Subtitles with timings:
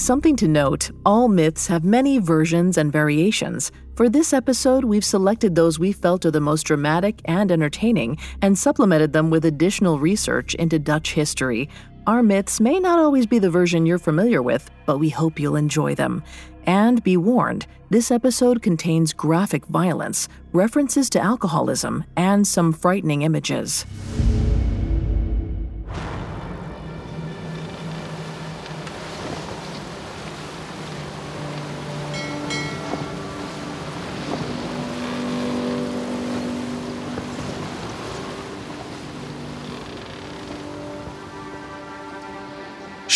[0.00, 3.70] Something to note all myths have many versions and variations.
[3.96, 8.58] For this episode, we've selected those we felt are the most dramatic and entertaining and
[8.58, 11.68] supplemented them with additional research into Dutch history.
[12.06, 15.56] Our myths may not always be the version you're familiar with, but we hope you'll
[15.56, 16.24] enjoy them.
[16.64, 23.84] And be warned, this episode contains graphic violence, references to alcoholism, and some frightening images.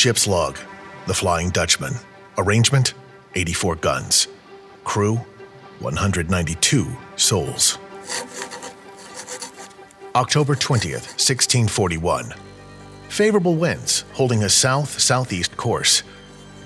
[0.04, 0.58] Ship's log
[1.06, 1.94] The Flying Dutchman.
[2.36, 2.92] Arrangement
[3.36, 4.28] 84 guns.
[4.84, 5.16] Crew
[5.78, 6.86] 192
[7.16, 7.78] souls.
[10.14, 12.34] October 20th, 1641.
[13.08, 16.02] Favorable winds holding a south southeast course.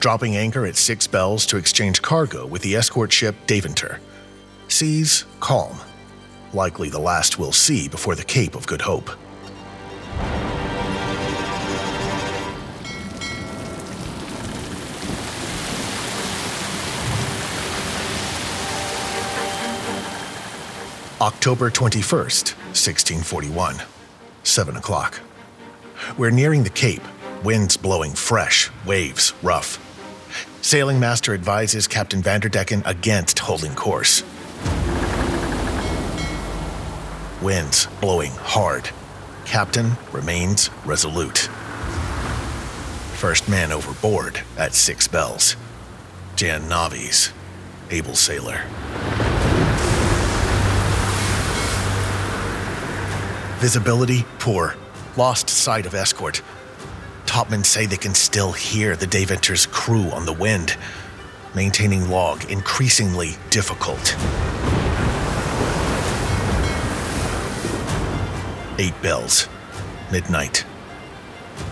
[0.01, 4.01] Dropping anchor at Six Bells to exchange cargo with the escort ship Daventer.
[4.67, 5.79] Seas calm.
[6.53, 9.09] Likely the last we'll see before the Cape of Good Hope.
[21.21, 23.83] October 21st, 1641.
[24.45, 25.19] 7 o'clock.
[26.17, 27.03] We're nearing the Cape,
[27.43, 29.81] winds blowing fresh, waves rough.
[30.63, 34.23] Sailing master advises Captain Vanderdecken against holding course.
[37.43, 38.89] Winds blowing hard.
[39.45, 41.49] Captain remains resolute.
[43.17, 45.57] First man overboard at six bells.
[46.37, 47.33] Jan Navies,
[47.91, 48.63] able sailor.
[53.59, 54.77] Visibility poor.
[55.17, 56.43] Lost sight of escort.
[57.27, 60.77] Topmen say they can still hear the Daventer's crew on the wind.
[61.57, 64.15] Maintaining log increasingly difficult.
[68.79, 69.49] Eight bells.
[70.13, 70.65] Midnight.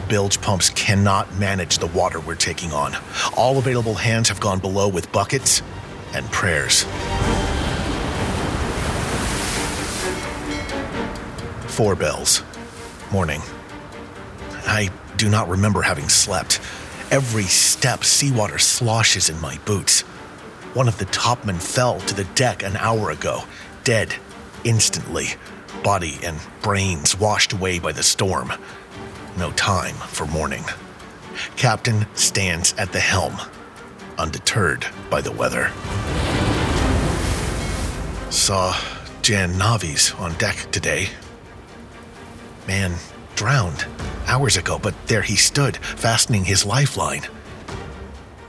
[0.08, 2.96] Bilge pumps cannot manage the water we're taking on.
[3.36, 5.62] All available hands have gone below with buckets
[6.14, 6.84] and prayers.
[11.76, 12.42] Four bells.
[13.12, 13.42] Morning.
[14.64, 14.88] I
[15.18, 16.58] do not remember having slept.
[17.10, 20.00] Every step, seawater sloshes in my boots.
[20.72, 23.44] One of the topmen fell to the deck an hour ago,
[23.84, 24.14] dead,
[24.64, 25.34] instantly.
[25.84, 28.54] Body and brains washed away by the storm.
[29.36, 30.64] No time for mourning.
[31.56, 33.36] Captain stands at the helm,
[34.16, 35.70] undeterred by the weather.
[38.30, 38.74] Saw
[39.20, 41.10] Jan Navies on deck today.
[42.66, 42.94] Man
[43.36, 43.86] drowned
[44.26, 47.22] hours ago, but there he stood, fastening his lifeline.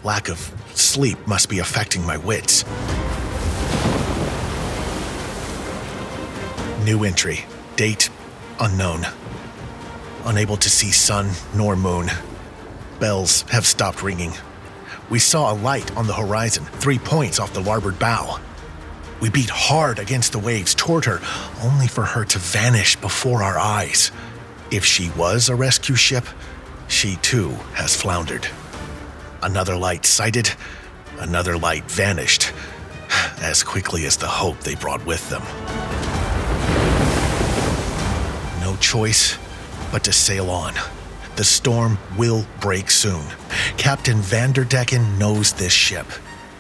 [0.04, 2.66] Lack of sleep must be affecting my wits.
[6.84, 7.46] New entry.
[7.76, 8.10] Date
[8.60, 9.06] unknown.
[10.26, 12.10] Unable to see sun nor moon.
[13.00, 14.34] Bells have stopped ringing.
[15.10, 18.40] We saw a light on the horizon, three points off the larboard bow.
[19.20, 21.20] We beat hard against the waves toward her,
[21.64, 24.12] only for her to vanish before our eyes.
[24.72, 26.26] If she was a rescue ship,
[26.88, 28.48] she too has floundered.
[29.42, 30.52] Another light sighted,
[31.20, 32.52] another light vanished,
[33.42, 35.44] as quickly as the hope they brought with them.
[38.62, 39.38] No choice
[39.92, 40.74] but to sail on.
[41.38, 43.26] The storm will break soon.
[43.78, 46.08] Captain Vanderdecken knows this ship.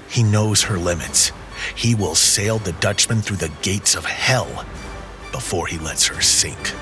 [0.08, 1.32] He knows her limits.
[1.76, 4.66] He will sail the Dutchman through the gates of hell
[5.32, 6.74] before he lets her sink.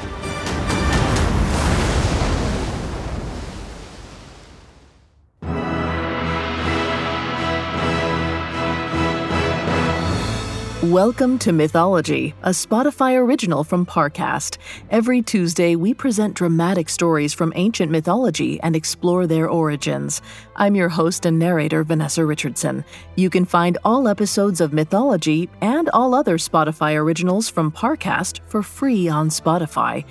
[10.92, 14.58] Welcome to Mythology, a Spotify original from Parcast.
[14.92, 20.22] Every Tuesday, we present dramatic stories from ancient mythology and explore their origins.
[20.56, 22.86] I'm your host and narrator, Vanessa Richardson.
[23.16, 28.62] You can find all episodes of Mythology and all other Spotify originals from Parcast for
[28.62, 30.06] free on Spotify.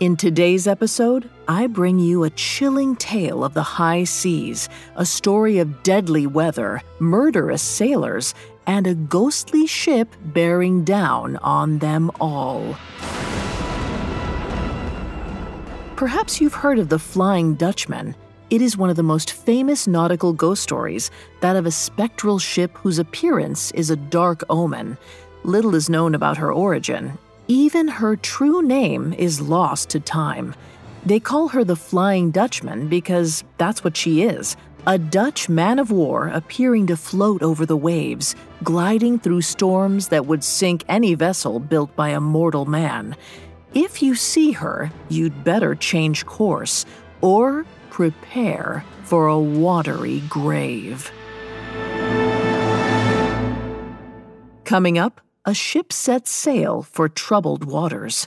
[0.00, 5.58] In today's episode, I bring you a chilling tale of the high seas, a story
[5.58, 8.32] of deadly weather, murderous sailors,
[8.68, 12.76] and a ghostly ship bearing down on them all.
[15.96, 18.14] Perhaps you've heard of the Flying Dutchman.
[18.50, 21.10] It is one of the most famous nautical ghost stories,
[21.40, 24.96] that of a spectral ship whose appearance is a dark omen.
[25.44, 27.18] Little is known about her origin.
[27.48, 30.54] Even her true name is lost to time.
[31.06, 34.56] They call her the Flying Dutchman because that's what she is
[34.86, 38.34] a Dutch man of war appearing to float over the waves,
[38.64, 43.14] gliding through storms that would sink any vessel built by a mortal man.
[43.74, 46.86] If you see her, you'd better change course
[47.20, 51.12] or prepare for a watery grave.
[54.64, 58.26] Coming up, a ship sets sail for troubled waters.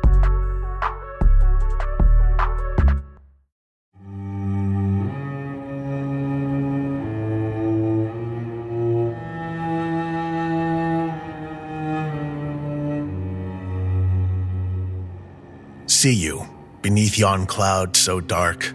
[16.01, 16.47] See you
[16.81, 18.73] beneath yon cloud so dark,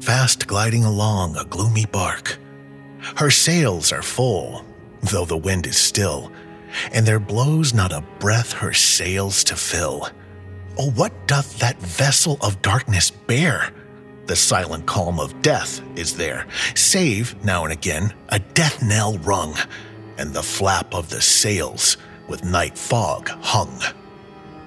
[0.00, 2.38] fast gliding along a gloomy bark.
[3.16, 4.64] Her sails are full,
[5.02, 6.32] though the wind is still,
[6.94, 10.08] and there blows not a breath her sails to fill.
[10.78, 13.70] Oh, what doth that vessel of darkness bear?
[14.24, 19.58] The silent calm of death is there, save now and again a death knell rung,
[20.16, 21.98] and the flap of the sails
[22.28, 23.78] with night fog hung.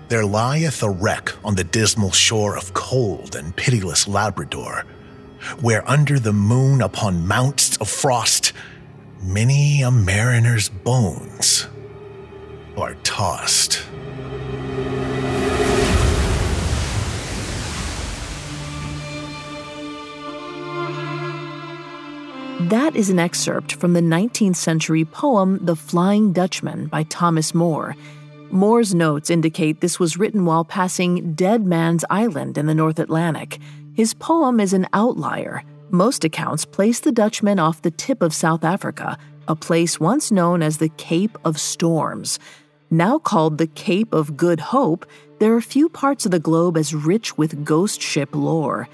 [0.10, 4.84] There lieth a wreck on the dismal shore of cold and pitiless Labrador,
[5.62, 8.52] where under the moon upon mounts of frost,
[9.22, 11.68] many a mariner's bones
[12.76, 13.86] are tossed.
[22.62, 27.96] That is an excerpt from the 19th century poem The Flying Dutchman by Thomas Moore.
[28.52, 33.60] Moore's notes indicate this was written while passing Dead Man's Island in the North Atlantic.
[33.94, 35.64] His poem is an outlier.
[35.92, 40.64] Most accounts place the Dutchman off the tip of South Africa, a place once known
[40.64, 42.40] as the Cape of Storms.
[42.90, 45.06] Now called the Cape of Good Hope,
[45.40, 48.90] there are few parts of the globe as rich with ghost ship lore.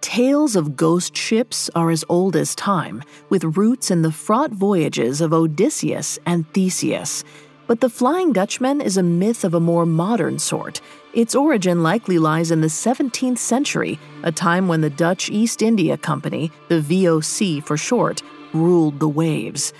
[0.00, 5.20] Tales of ghost ships are as old as time, with roots in the fraught voyages
[5.20, 7.24] of Odysseus and Theseus.
[7.66, 10.80] But the Flying Dutchman is a myth of a more modern sort.
[11.14, 15.96] Its origin likely lies in the 17th century, a time when the Dutch East India
[15.96, 18.22] Company, the VOC for short,
[18.52, 19.72] ruled the waves.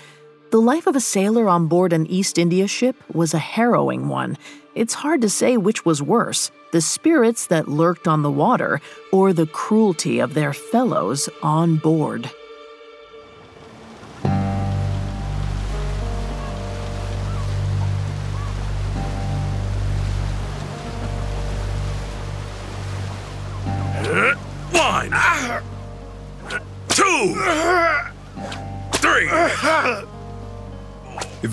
[0.51, 4.37] The life of a sailor on board an East India ship was a harrowing one.
[4.75, 8.81] It's hard to say which was worse the spirits that lurked on the water
[9.11, 12.29] or the cruelty of their fellows on board.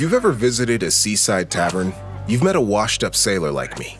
[0.00, 1.92] If you've ever visited a seaside tavern,
[2.26, 3.98] you've met a washed up sailor like me.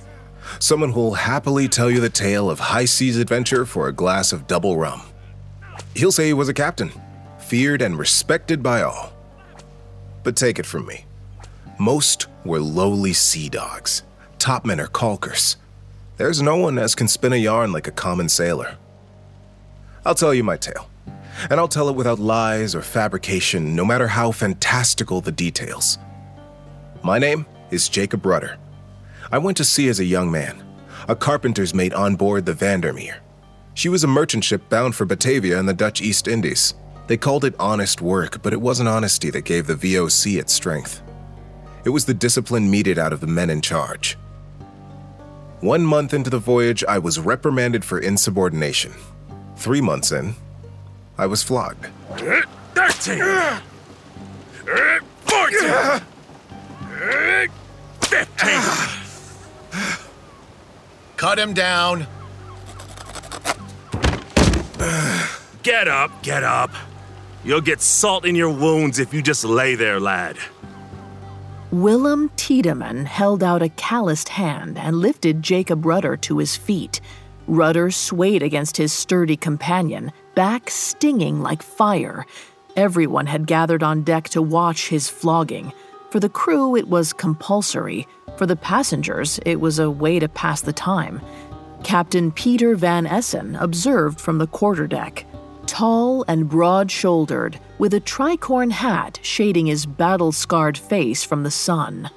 [0.58, 4.46] Someone who'll happily tell you the tale of high seas adventure for a glass of
[4.46, 5.02] double rum.
[5.94, 6.90] He'll say he was a captain,
[7.38, 9.12] feared and respected by all.
[10.22, 11.04] But take it from me
[11.78, 14.02] most were lowly sea dogs,
[14.38, 15.56] topmen or caulkers.
[16.16, 18.78] There's no one as can spin a yarn like a common sailor.
[20.06, 20.88] I'll tell you my tale,
[21.48, 25.98] and I'll tell it without lies or fabrication, no matter how fantastical the details.
[27.02, 28.58] My name is Jacob Rudder.
[29.32, 30.62] I went to sea as a young man,
[31.08, 33.20] a carpenter's mate on board the Vandermeer.
[33.74, 36.74] She was a merchant ship bound for Batavia in the Dutch East Indies.
[37.06, 41.02] They called it honest work, but it wasn't honesty that gave the VOC its strength.
[41.84, 44.18] It was the discipline meted out of the men in charge.
[45.60, 48.92] One month into the voyage, I was reprimanded for insubordination.
[49.56, 50.34] Three months in,
[51.20, 51.86] I was flogged.
[52.74, 53.22] Thirteen.
[55.26, 56.00] Fourteen.
[58.00, 58.62] Fifteen.
[61.18, 62.06] Cut him down.
[65.62, 66.70] Get up, get up.
[67.44, 70.38] You'll get salt in your wounds if you just lay there, lad.
[71.70, 77.02] Willem Tiedemann held out a calloused hand and lifted Jacob Rudder to his feet.
[77.46, 82.26] Rudder swayed against his sturdy companion, back stinging like fire.
[82.76, 85.72] Everyone had gathered on deck to watch his flogging.
[86.10, 88.06] For the crew, it was compulsory.
[88.36, 91.20] For the passengers, it was a way to pass the time.
[91.84, 95.24] Captain Peter Van Essen observed from the quarterdeck.
[95.66, 101.50] Tall and broad shouldered, with a tricorn hat shading his battle scarred face from the
[101.50, 102.10] sun.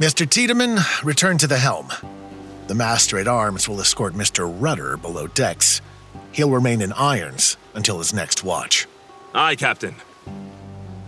[0.00, 0.28] Mr.
[0.28, 1.88] Tiedemann, return to the helm.
[2.66, 4.52] The master at arms will escort Mr.
[4.60, 5.80] Rudder below decks.
[6.38, 8.86] He'll remain in irons until his next watch.
[9.34, 9.96] Aye, Captain.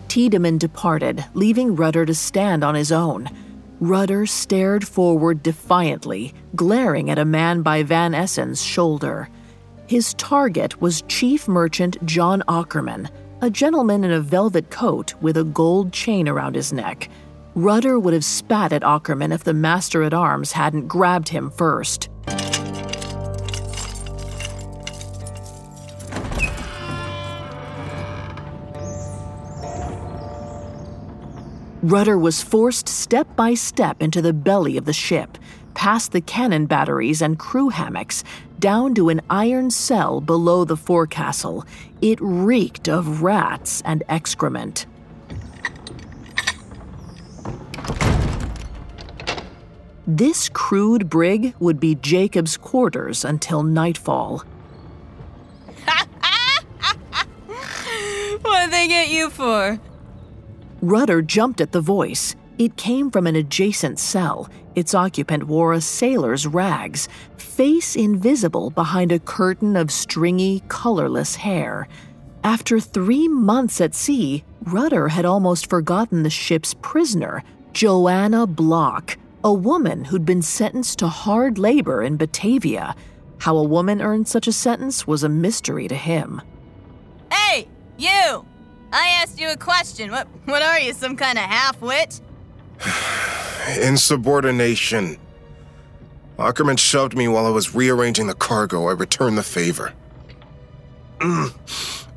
[0.08, 3.28] Tiedemann departed, leaving Rudder to stand on his own.
[3.78, 9.28] Rudder stared forward defiantly, glaring at a man by Van Essen's shoulder.
[9.86, 13.08] His target was Chief Merchant John Ackerman,
[13.40, 17.08] a gentleman in a velvet coat with a gold chain around his neck.
[17.54, 22.08] Rudder would have spat at Ackerman if the master at arms hadn't grabbed him first.
[31.82, 35.38] Rudder was forced step by step into the belly of the ship,
[35.72, 38.22] past the cannon batteries and crew hammocks,
[38.58, 41.64] down to an iron cell below the forecastle.
[42.02, 44.84] It reeked of rats and excrement.
[50.06, 54.44] This crude brig would be Jacob's quarters until nightfall.
[58.42, 59.80] What'd they get you for?
[60.82, 62.34] Rudder jumped at the voice.
[62.58, 64.48] It came from an adjacent cell.
[64.74, 71.88] Its occupant wore a sailor's rags, face invisible behind a curtain of stringy, colorless hair.
[72.44, 79.52] After three months at sea, Rudder had almost forgotten the ship's prisoner, Joanna Block, a
[79.52, 82.94] woman who'd been sentenced to hard labor in Batavia.
[83.38, 86.42] How a woman earned such a sentence was a mystery to him.
[87.32, 87.68] Hey,
[87.98, 88.44] you!
[88.92, 90.10] I asked you a question.
[90.10, 92.20] What what are you, some kind of half-wit?
[93.82, 95.16] Insubordination.
[96.38, 98.88] Ackerman shoved me while I was rearranging the cargo.
[98.88, 99.92] I returned the favor.
[101.18, 101.52] Mm,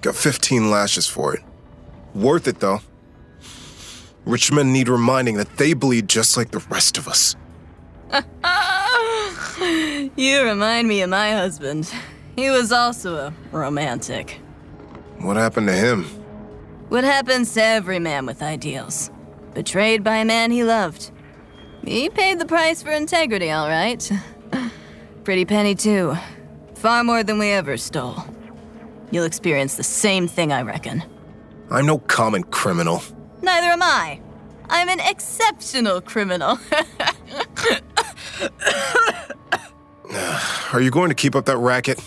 [0.01, 1.41] got 15 lashes for it.
[2.15, 2.79] Worth it, though.
[4.25, 7.35] Rich men need reminding that they bleed just like the rest of us.
[10.15, 11.93] you remind me of my husband.
[12.37, 14.39] He was also a romantic.
[15.19, 16.05] What happened to him?
[16.93, 19.09] What happens to every man with ideals?
[19.55, 21.09] Betrayed by a man he loved.
[21.83, 24.11] He paid the price for integrity, all right.
[25.23, 26.15] Pretty penny, too.
[26.75, 28.23] Far more than we ever stole.
[29.09, 31.03] You'll experience the same thing, I reckon.
[31.71, 33.01] I'm no common criminal.
[33.41, 34.21] Neither am I.
[34.69, 36.59] I'm an exceptional criminal.
[40.71, 41.99] Are you going to keep up that racket?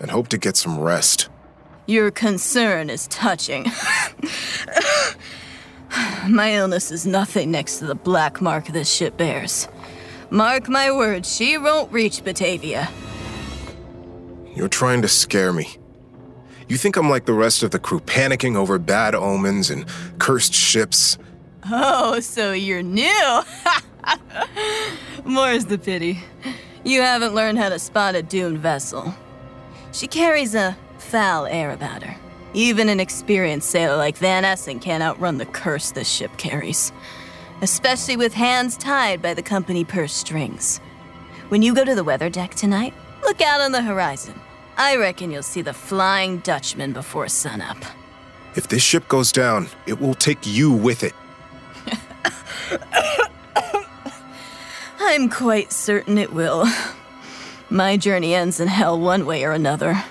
[0.00, 1.28] And hope to get some rest.
[1.86, 3.64] Your concern is touching.
[6.28, 9.68] my illness is nothing next to the black mark this ship bears.
[10.30, 12.88] Mark my words, she won't reach Batavia.
[14.56, 15.76] You're trying to scare me.
[16.68, 19.84] You think I'm like the rest of the crew, panicking over bad omens and
[20.18, 21.16] cursed ships?
[21.70, 23.42] Oh, so you're new?
[25.24, 26.18] More's the pity.
[26.82, 29.14] You haven't learned how to spot a doomed vessel.
[29.92, 30.76] She carries a
[31.06, 32.16] foul air about her.
[32.52, 36.92] Even an experienced sailor like Van Essen can't outrun the curse this ship carries.
[37.62, 40.78] Especially with hands tied by the company purse strings.
[41.48, 44.34] When you go to the weather deck tonight, look out on the horizon.
[44.76, 47.78] I reckon you'll see the Flying Dutchman before sunup.
[48.56, 51.14] If this ship goes down, it will take you with it.
[54.98, 56.66] I'm quite certain it will.
[57.70, 60.02] My journey ends in hell one way or another.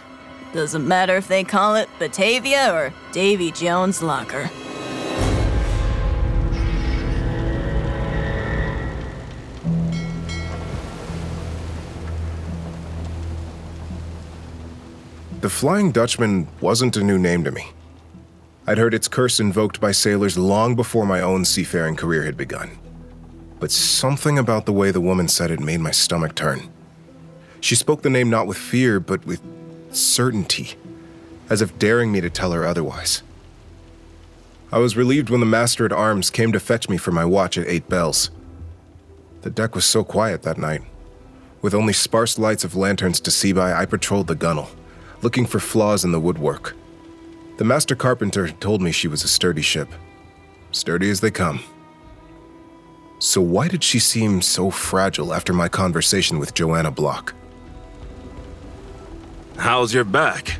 [0.56, 4.50] Doesn't matter if they call it Batavia or Davy Jones' locker.
[15.42, 17.74] The Flying Dutchman wasn't a new name to me.
[18.66, 22.72] I'd heard its curse invoked by sailors long before my own seafaring career had begun.
[23.60, 26.72] But something about the way the woman said it made my stomach turn.
[27.60, 29.42] She spoke the name not with fear, but with
[29.96, 30.76] certainty,
[31.50, 33.24] as if daring me to tell her otherwise.
[34.72, 37.58] I was relieved when the master at arms came to fetch me for my watch
[37.58, 38.30] at eight bells.
[39.42, 40.82] The deck was so quiet that night.
[41.62, 44.70] With only sparse lights of lanterns to see by, I patrolled the gunwale,
[45.22, 46.76] looking for flaws in the woodwork.
[47.58, 49.88] The master carpenter told me she was a sturdy ship.
[50.72, 51.64] Sturdy as they come.
[53.20, 57.34] So why did she seem so fragile after my conversation with Joanna Block?
[59.66, 60.60] How's your back?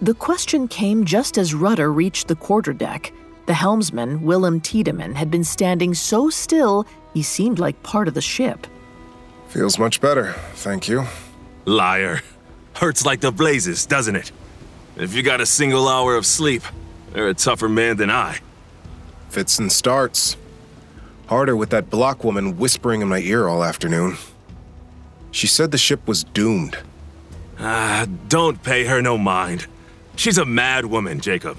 [0.00, 3.12] The question came just as Rudder reached the quarterdeck.
[3.44, 8.22] The helmsman, Willem Tiedemann, had been standing so still he seemed like part of the
[8.22, 8.66] ship.
[9.48, 11.04] Feels much better, thank you.
[11.66, 12.22] Liar.
[12.72, 14.32] Hurts like the blazes, doesn't it?
[14.96, 16.62] If you got a single hour of sleep,
[17.14, 18.38] you're a tougher man than I.
[19.28, 20.38] Fits and starts.
[21.26, 24.16] Harder with that Block woman whispering in my ear all afternoon.
[25.30, 26.78] She said the ship was doomed.
[27.58, 29.66] Ah, don't pay her no mind.
[30.16, 31.58] She's a mad woman, Jacob.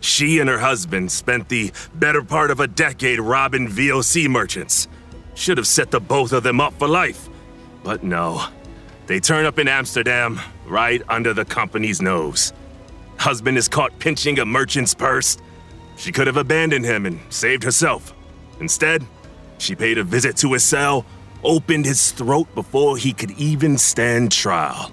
[0.00, 4.88] She and her husband spent the better part of a decade robbing VOC merchants.
[5.34, 7.28] Should have set the both of them up for life.
[7.82, 8.46] But no.
[9.06, 12.52] They turn up in Amsterdam, right under the company's nose.
[13.18, 15.38] Husband is caught pinching a merchant's purse.
[15.96, 18.12] She could have abandoned him and saved herself.
[18.60, 19.04] Instead,
[19.58, 21.06] she paid a visit to his cell,
[21.42, 24.90] opened his throat before he could even stand trial.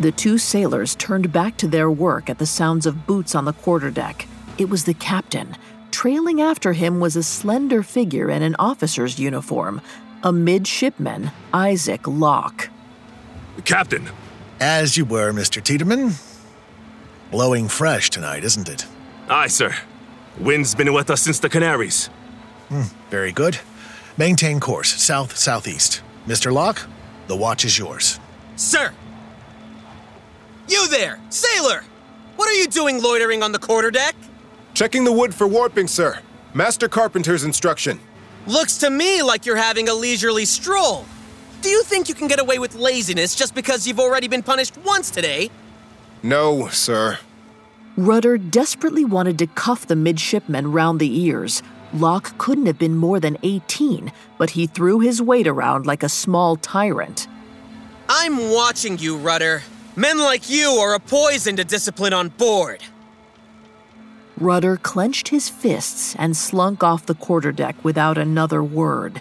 [0.00, 3.52] The two sailors turned back to their work at the sounds of boots on the
[3.52, 4.26] quarterdeck.
[4.56, 5.56] It was the captain.
[5.90, 9.80] Trailing after him was a slender figure in an officer's uniform,
[10.22, 12.70] a midshipman, Isaac Locke.
[13.64, 14.08] Captain,
[14.60, 15.62] As you were, Mr.
[15.62, 16.12] Tiedemann.
[17.30, 18.86] Blowing fresh tonight, isn't it?
[19.28, 19.74] aye, sir.
[20.38, 22.06] Wind's been with us since the Canaries.
[22.68, 23.58] Hmm, very good.
[24.16, 26.02] Maintain course, south southeast.
[26.26, 26.52] Mr.
[26.52, 26.86] Locke,
[27.26, 28.18] the watch is yours.
[28.56, 28.92] Sir!
[30.68, 31.82] You there, sailor!
[32.36, 34.12] What are you doing loitering on the quarterdeck?
[34.74, 36.20] Checking the wood for warping, sir.
[36.52, 37.98] Master carpenter's instruction.
[38.46, 41.06] Looks to me like you're having a leisurely stroll.
[41.62, 44.76] Do you think you can get away with laziness just because you've already been punished
[44.84, 45.50] once today?
[46.22, 47.18] No, sir.
[47.96, 51.62] Rudder desperately wanted to cuff the midshipman round the ears.
[51.94, 56.08] Locke couldn't have been more than 18, but he threw his weight around like a
[56.08, 57.26] small tyrant.
[58.08, 59.62] I'm watching you, Rudder.
[59.98, 62.84] Men like you are a poison to discipline on board.
[64.36, 69.20] Rudder clenched his fists and slunk off the quarterdeck without another word.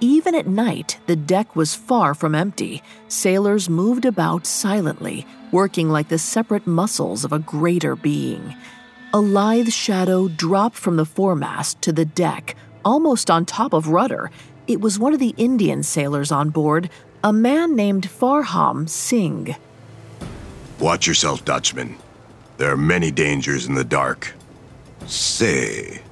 [0.00, 2.82] Even at night, the deck was far from empty.
[3.08, 8.54] Sailors moved about silently, working like the separate muscles of a greater being.
[9.14, 14.30] A lithe shadow dropped from the foremast to the deck, almost on top of Rudder.
[14.66, 16.90] It was one of the Indian sailors on board,
[17.24, 19.56] a man named Farham Singh.
[20.78, 21.96] Watch yourself, Dutchman.
[22.56, 24.32] There are many dangers in the dark.
[25.06, 26.02] Say,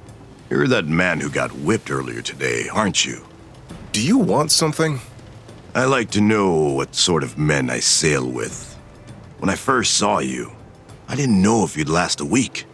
[0.49, 3.25] you're that man who got whipped earlier today, aren't you?
[3.93, 4.99] Do you want something?
[5.73, 8.75] I like to know what sort of men I sail with.
[9.39, 10.51] When I first saw you,
[11.07, 12.65] I didn't know if you'd last a week.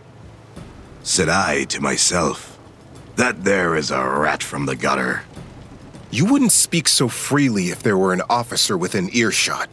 [1.04, 2.58] Said I to myself,
[3.18, 5.24] that there is a rat from the gutter.
[6.10, 9.70] You wouldn't speak so freely if there were an officer within earshot.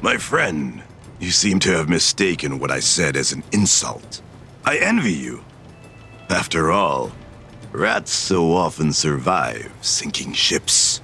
[0.00, 0.82] My friend,
[1.22, 4.20] you seem to have mistaken what I said as an insult.
[4.64, 5.44] I envy you.
[6.28, 7.12] After all,
[7.70, 11.00] rats so often survive sinking ships.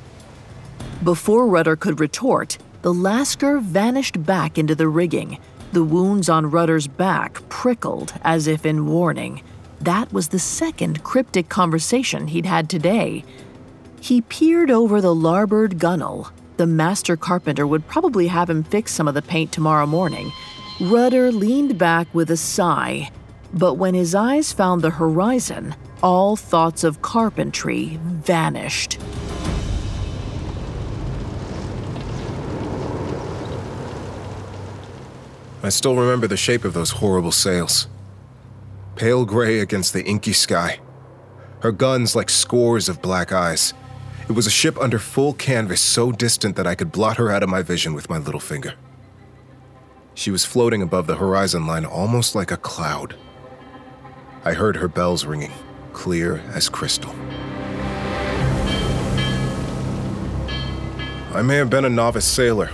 [1.05, 5.39] Before Rudder could retort, the Lascar vanished back into the rigging.
[5.73, 9.43] The wounds on Rudder's back prickled as if in warning.
[9.81, 13.25] That was the second cryptic conversation he'd had today.
[14.01, 16.33] He peered over the larboard gunwale.
[16.59, 20.33] The master carpenter would probably have him fix some of the paint tomorrow morning.
[20.81, 23.13] Rudder leaned back with a sigh,
[23.55, 28.99] but when his eyes found the horizon, all thoughts of carpentry vanished.
[35.63, 37.87] I still remember the shape of those horrible sails.
[38.97, 40.81] Pale gray against the inky sky.
[41.61, 43.75] Her guns like scores of black eyes.
[44.29, 47.43] It was a ship under full canvas so distant that I could blot her out
[47.43, 48.75] of my vision with my little finger.
[50.13, 53.17] She was floating above the horizon line almost like a cloud.
[54.45, 55.53] I heard her bells ringing,
[55.95, 57.15] clear as crystal.
[61.33, 62.71] I may have been a novice sailor,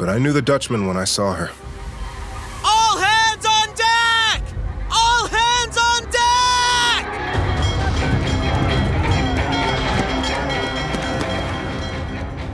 [0.00, 1.50] but I knew the Dutchman when I saw her.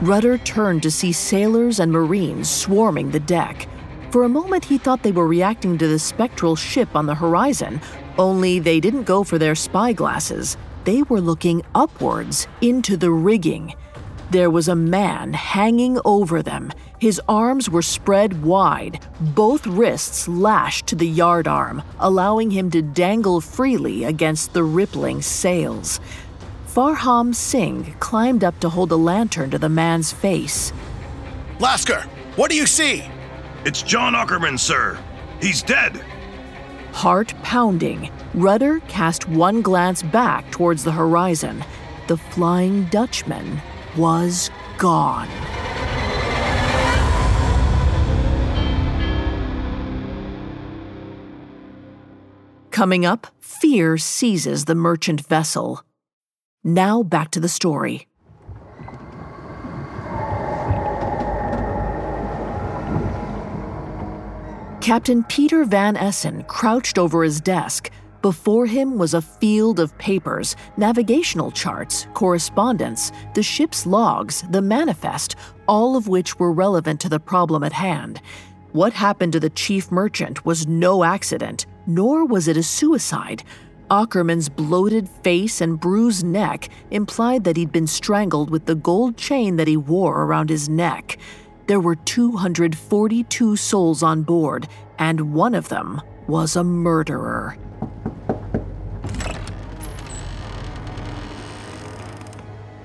[0.01, 3.67] Rudder turned to see sailors and marines swarming the deck.
[4.09, 7.79] For a moment, he thought they were reacting to the spectral ship on the horizon,
[8.17, 10.57] only they didn't go for their spyglasses.
[10.85, 13.75] They were looking upwards into the rigging.
[14.31, 16.71] There was a man hanging over them.
[16.97, 23.39] His arms were spread wide, both wrists lashed to the yardarm, allowing him to dangle
[23.39, 25.99] freely against the rippling sails.
[26.73, 30.71] Farham Singh climbed up to hold a lantern to the man's face.
[31.59, 32.03] Lascar,
[32.37, 33.03] what do you see?
[33.65, 34.97] It's John Ackerman, sir.
[35.41, 36.01] He's dead.
[36.93, 41.61] Heart pounding, Rudder cast one glance back towards the horizon.
[42.07, 43.61] The Flying Dutchman
[43.97, 45.27] was gone.
[52.71, 55.83] Coming up, fear seizes the merchant vessel.
[56.63, 58.07] Now back to the story.
[64.79, 67.89] Captain Peter Van Essen crouched over his desk.
[68.21, 75.35] Before him was a field of papers, navigational charts, correspondence, the ship's logs, the manifest,
[75.67, 78.21] all of which were relevant to the problem at hand.
[78.73, 83.43] What happened to the chief merchant was no accident, nor was it a suicide.
[83.91, 89.57] Ackerman's bloated face and bruised neck implied that he'd been strangled with the gold chain
[89.57, 91.17] that he wore around his neck.
[91.67, 97.57] There were 242 souls on board, and one of them was a murderer.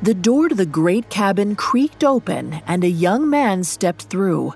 [0.02, 4.54] The door to the great cabin creaked open, and a young man stepped through.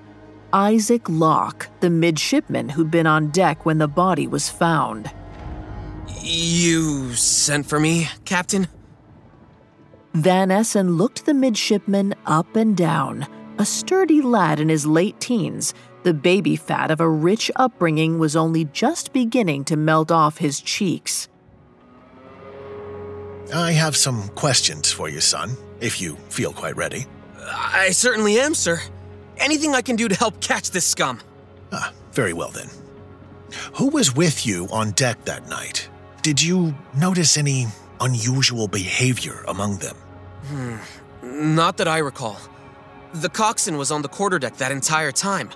[0.53, 5.13] Isaac Locke, the midshipman who'd been on deck when the body was found.
[6.23, 8.69] You sent for me, Captain?
[10.15, 13.27] Van Essen looked the midshipman up and down.
[13.59, 18.35] A sturdy lad in his late teens, the baby fat of a rich upbringing was
[18.35, 21.29] only just beginning to melt off his cheeks.
[23.55, 27.07] I have some questions for you, son, if you feel quite ready.
[27.43, 28.81] I certainly am, sir.
[29.39, 31.21] Anything I can do to help catch this scum.
[31.73, 32.69] Ah, very well then.
[33.75, 35.89] Who was with you on deck that night?
[36.23, 37.67] Did you notice any
[38.01, 39.97] unusual behavior among them?
[40.49, 40.77] Hmm.
[41.55, 42.39] Not that I recall.
[43.15, 45.51] The coxswain was on the quarterdeck that entire time.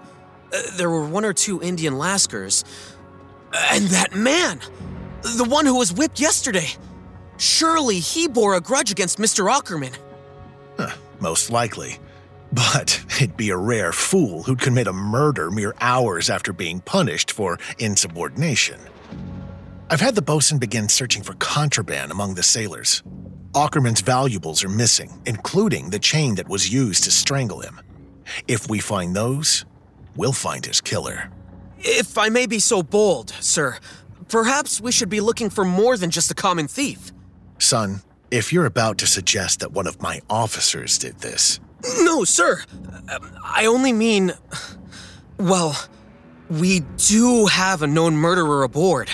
[0.53, 2.65] Uh, there were one or two Indian Lascars.
[3.71, 4.61] And that man!
[5.23, 6.69] The one who was whipped yesterday!
[7.37, 9.53] Surely he bore a grudge against Mr.
[9.53, 9.93] Ackerman.
[10.79, 11.99] Huh, most likely.
[12.53, 17.33] But it'd be a rare fool who'd commit a murder mere hours after being punished
[17.33, 18.81] for insubordination.
[19.91, 23.03] I've had the bosun begin searching for contraband among the sailors.
[23.55, 27.81] Ackerman's valuables are missing, including the chain that was used to strangle him.
[28.49, 29.65] If we find those,
[30.17, 31.31] we'll find his killer.
[31.79, 33.77] If I may be so bold, sir,
[34.29, 37.13] perhaps we should be looking for more than just a common thief.
[37.59, 41.61] Son, if you're about to suggest that one of my officers did this.
[42.01, 42.63] No, sir.
[43.13, 44.33] Um, I only mean.
[45.39, 45.77] Well,
[46.49, 49.11] we do have a known murderer aboard.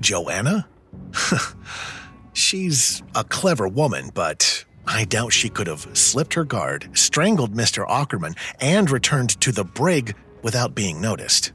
[0.00, 0.68] Joanna?
[2.32, 7.84] She's a clever woman, but I doubt she could have slipped her guard, strangled Mr.
[7.88, 11.52] Ackerman, and returned to the brig without being noticed.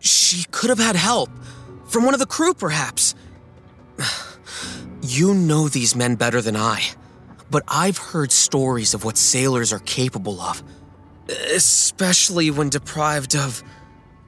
[0.00, 1.30] She could have had help.
[1.86, 3.14] From one of the crew, perhaps.
[5.02, 6.82] You know these men better than I,
[7.50, 10.62] but I've heard stories of what sailors are capable of,
[11.54, 13.62] especially when deprived of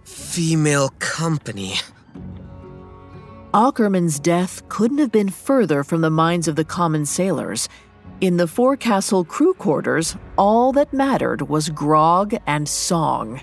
[0.04, 1.76] female company.
[3.56, 7.70] Ackerman's death couldn't have been further from the minds of the common sailors.
[8.20, 13.40] In the forecastle crew quarters, all that mattered was grog and song.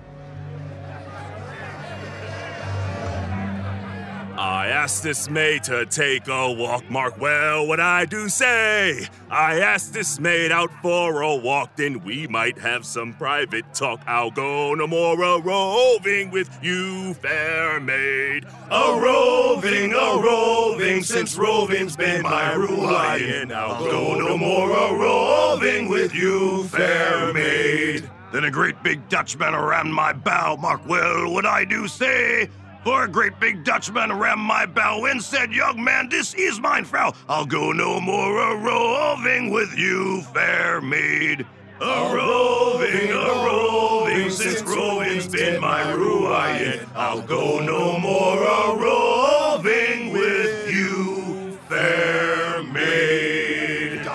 [4.63, 9.09] I asked this maid to take a walk, mark well what I do say.
[9.29, 13.99] I asked this maid out for a walk, then we might have some private talk.
[14.07, 18.45] I'll go no more a roving with you, fair maid.
[18.71, 23.51] A roving, a roving, since roving's been my ruin.
[23.51, 28.09] I'll go no more a roving with you, fair maid.
[28.31, 32.49] Then a great big Dutchman around my bow, mark well what I do say.
[32.83, 36.83] For a great big Dutchman ran my bow and said, Young man, this is mine
[36.83, 37.13] Frau.
[37.29, 41.45] I'll go no more a roving with you, fair maid.
[41.79, 46.85] A roving, a roving, since roving's been my ruin.
[46.93, 54.05] I'll go no more a roving with you, fair maid.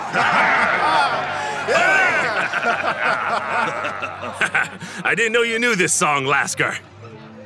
[5.05, 6.79] I didn't know you knew this song, Lascar.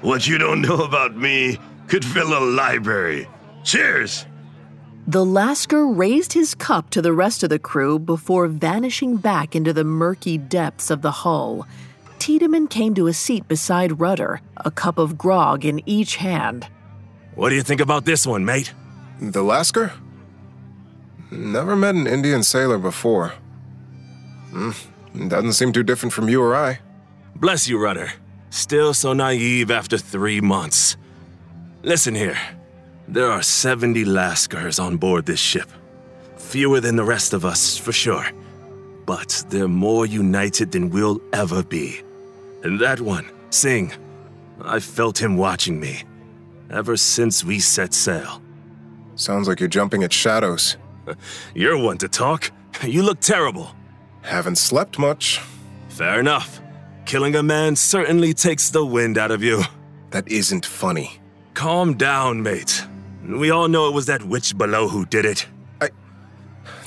[0.02, 3.28] What you don't know about me could fill a library.
[3.62, 4.26] Cheers!
[5.06, 9.72] The Lascar raised his cup to the rest of the crew before vanishing back into
[9.72, 11.66] the murky depths of the hull.
[12.18, 16.66] Tiedemann came to a seat beside Rudder, a cup of grog in each hand.
[17.34, 18.72] What do you think about this one, mate?
[19.20, 19.92] The Lascar?
[21.30, 23.34] Never met an Indian sailor before.
[24.50, 24.70] Hmm,
[25.28, 26.80] doesn't seem too different from you or I.
[27.34, 28.12] Bless you, Rudder.
[28.52, 30.98] Still so naive after three months.
[31.82, 32.36] Listen here.
[33.08, 35.70] There are 70 Lascars on board this ship.
[36.36, 38.30] Fewer than the rest of us, for sure.
[39.06, 42.02] But they're more united than we'll ever be.
[42.62, 43.90] And that one, Singh,
[44.60, 46.02] I felt him watching me.
[46.68, 48.42] Ever since we set sail.
[49.14, 50.76] Sounds like you're jumping at shadows.
[51.54, 52.52] You're one to talk.
[52.84, 53.74] You look terrible.
[54.20, 55.40] Haven't slept much.
[55.88, 56.61] Fair enough.
[57.04, 59.62] Killing a man certainly takes the wind out of you.
[60.10, 61.20] That isn't funny.
[61.54, 62.86] Calm down, mate.
[63.26, 65.46] We all know it was that witch below who did it.
[65.80, 65.90] I.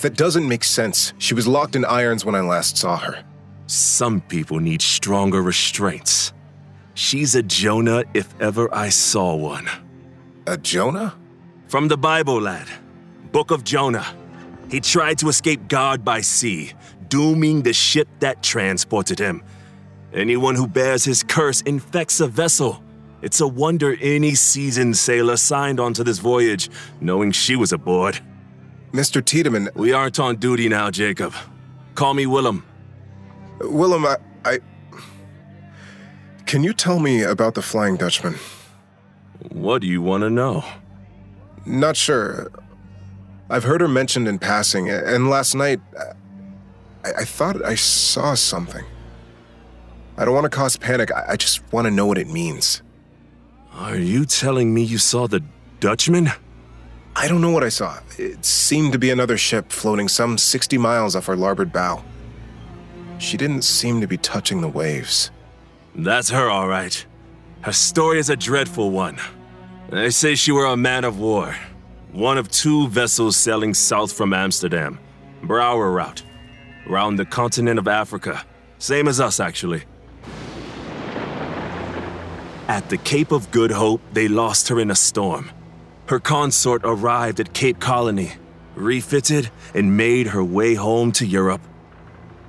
[0.02, 1.14] That doesn't make sense.
[1.18, 3.24] She was locked in irons when I last saw her.
[3.68, 6.34] Some people need stronger restraints.
[6.94, 9.68] She's a Jonah if ever I saw one.
[10.48, 11.16] A Jonah?
[11.68, 12.68] From the Bible, lad.
[13.32, 14.06] Book of Jonah.
[14.70, 16.74] He tried to escape God by sea,
[17.08, 19.44] dooming the ship that transported him.
[20.16, 22.82] Anyone who bears his curse infects a vessel.
[23.22, 26.70] It's a wonder any seasoned sailor signed onto this voyage,
[27.02, 28.22] knowing she was aboard.
[28.94, 29.24] Mr.
[29.24, 29.68] Tiedemann.
[29.76, 31.34] We aren't on duty now, Jacob.
[31.96, 32.64] Call me Willem.
[33.60, 34.60] Willem, I, I.
[36.46, 38.36] Can you tell me about the Flying Dutchman?
[39.50, 40.64] What do you want to know?
[41.66, 42.52] Not sure.
[43.50, 45.82] I've heard her mentioned in passing, and last night.
[47.04, 48.86] I, I thought I saw something.
[50.18, 52.82] I don't want to cause panic, I, I just want to know what it means.
[53.74, 55.44] Are you telling me you saw the
[55.82, 56.32] Dutchman?
[57.18, 58.00] I don't know what I saw.
[58.18, 62.04] It seemed to be another ship floating some 60 miles off our larboard bow.
[63.18, 65.32] She didn't seem to be touching the waves.
[65.94, 67.06] That's her, all right.
[67.62, 69.18] Her story is a dreadful one.
[69.90, 71.56] They say she were a man of war,
[72.12, 75.00] one of two vessels sailing south from Amsterdam,
[75.42, 76.24] Brouwer route,
[76.88, 78.44] round the continent of Africa.
[78.78, 79.84] Same as us, actually.
[82.68, 85.52] At the Cape of Good Hope, they lost her in a storm.
[86.08, 88.32] Her consort arrived at Cape Colony,
[88.74, 91.62] refitted, and made her way home to Europe.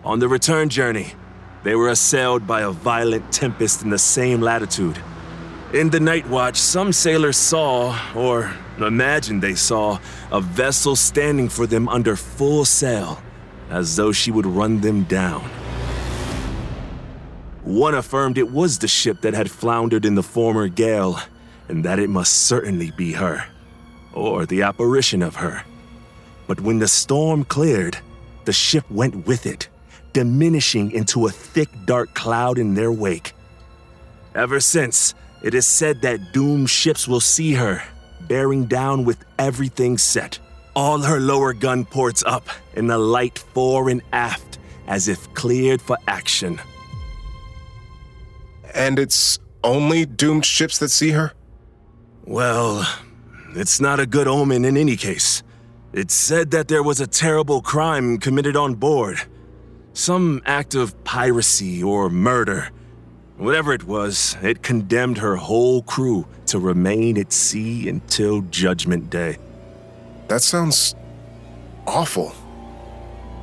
[0.04, 1.12] On the return journey,
[1.64, 4.98] they were assailed by a violent tempest in the same latitude.
[5.74, 9.98] In the night watch, some sailors saw, or imagined they saw,
[10.30, 13.20] a vessel standing for them under full sail,
[13.68, 15.44] as though she would run them down.
[17.66, 21.18] One affirmed it was the ship that had floundered in the former gale,
[21.68, 23.44] and that it must certainly be her,
[24.12, 25.64] or the apparition of her.
[26.46, 27.98] But when the storm cleared,
[28.44, 29.68] the ship went with it,
[30.12, 33.34] diminishing into a thick dark cloud in their wake.
[34.36, 37.82] Ever since, it is said that doomed ships will see her,
[38.28, 40.38] bearing down with everything set,
[40.76, 45.82] all her lower gun ports up, and the light fore and aft, as if cleared
[45.82, 46.60] for action.
[48.76, 51.32] And it's only doomed ships that see her?
[52.26, 52.86] Well,
[53.54, 55.42] it's not a good omen in any case.
[55.94, 59.18] It's said that there was a terrible crime committed on board.
[59.94, 62.68] Some act of piracy or murder.
[63.38, 69.38] Whatever it was, it condemned her whole crew to remain at sea until Judgment Day.
[70.28, 70.94] That sounds
[71.86, 72.34] awful.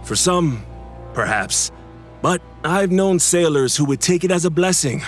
[0.03, 0.63] For some,
[1.13, 1.71] perhaps.
[2.21, 5.01] But I've known sailors who would take it as a blessing.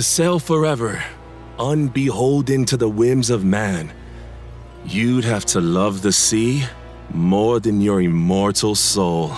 [0.00, 1.04] To sail forever,
[1.58, 3.92] unbeholden to the whims of man,
[4.86, 6.64] you'd have to love the sea
[7.12, 9.34] more than your immortal soul.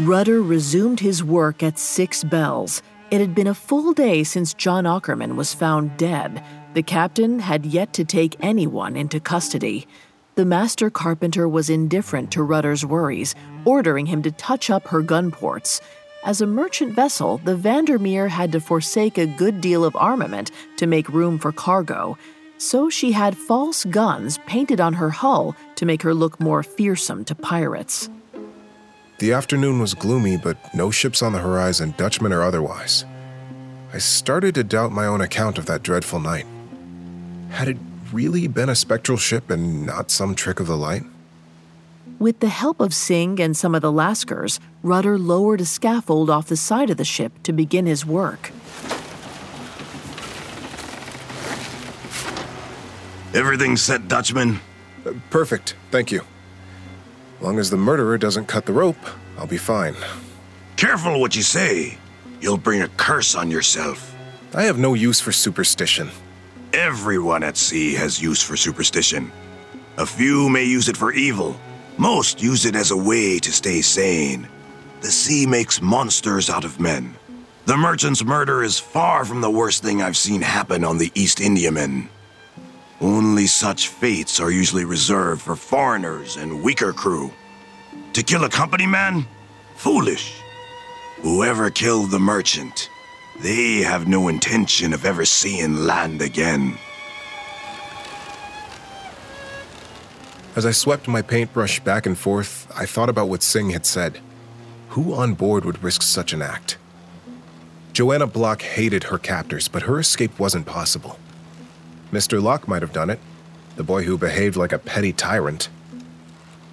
[0.00, 2.80] Rudder resumed his work at Six Bells.
[3.10, 6.42] It had been a full day since John Ackerman was found dead.
[6.72, 9.86] The captain had yet to take anyone into custody.
[10.36, 15.30] The master carpenter was indifferent to Rudder's worries, ordering him to touch up her gun
[15.30, 15.80] ports.
[16.24, 20.86] As a merchant vessel, the Vandermeer had to forsake a good deal of armament to
[20.86, 22.16] make room for cargo,
[22.58, 27.24] so she had false guns painted on her hull to make her look more fearsome
[27.24, 28.08] to pirates.
[29.18, 33.04] The afternoon was gloomy, but no ships on the horizon, Dutchman or otherwise.
[33.92, 36.46] I started to doubt my own account of that dreadful night.
[37.50, 37.76] Had it
[38.12, 41.02] really been a spectral ship and not some trick of the light?
[42.18, 46.48] With the help of Singh and some of the Lascars, Rudder lowered a scaffold off
[46.48, 48.52] the side of the ship to begin his work.
[53.32, 54.60] Everything set, Dutchman?
[55.06, 56.22] Uh, perfect, thank you.
[57.40, 58.98] Long as the murderer doesn't cut the rope,
[59.38, 59.94] I'll be fine.
[60.76, 61.96] Careful what you say.
[62.40, 64.14] You'll bring a curse on yourself.
[64.52, 66.10] I have no use for superstition.
[66.90, 69.30] Everyone at sea has use for superstition.
[69.96, 71.54] A few may use it for evil.
[71.96, 74.48] Most use it as a way to stay sane.
[75.00, 77.14] The sea makes monsters out of men.
[77.66, 81.38] The merchant's murder is far from the worst thing I've seen happen on the East
[81.38, 82.08] Indiaman.
[83.00, 87.30] Only such fates are usually reserved for foreigners and weaker crew.
[88.14, 89.26] To kill a company man?
[89.76, 90.34] Foolish.
[91.22, 92.90] Whoever killed the merchant,
[93.42, 96.76] they have no intention of ever seeing land again.
[100.56, 104.20] As I swept my paintbrush back and forth, I thought about what Singh had said.
[104.90, 106.76] Who on board would risk such an act?
[107.92, 111.18] Joanna Block hated her captors, but her escape wasn't possible.
[112.12, 112.42] Mr.
[112.42, 113.20] Locke might have done it,
[113.76, 115.68] the boy who behaved like a petty tyrant.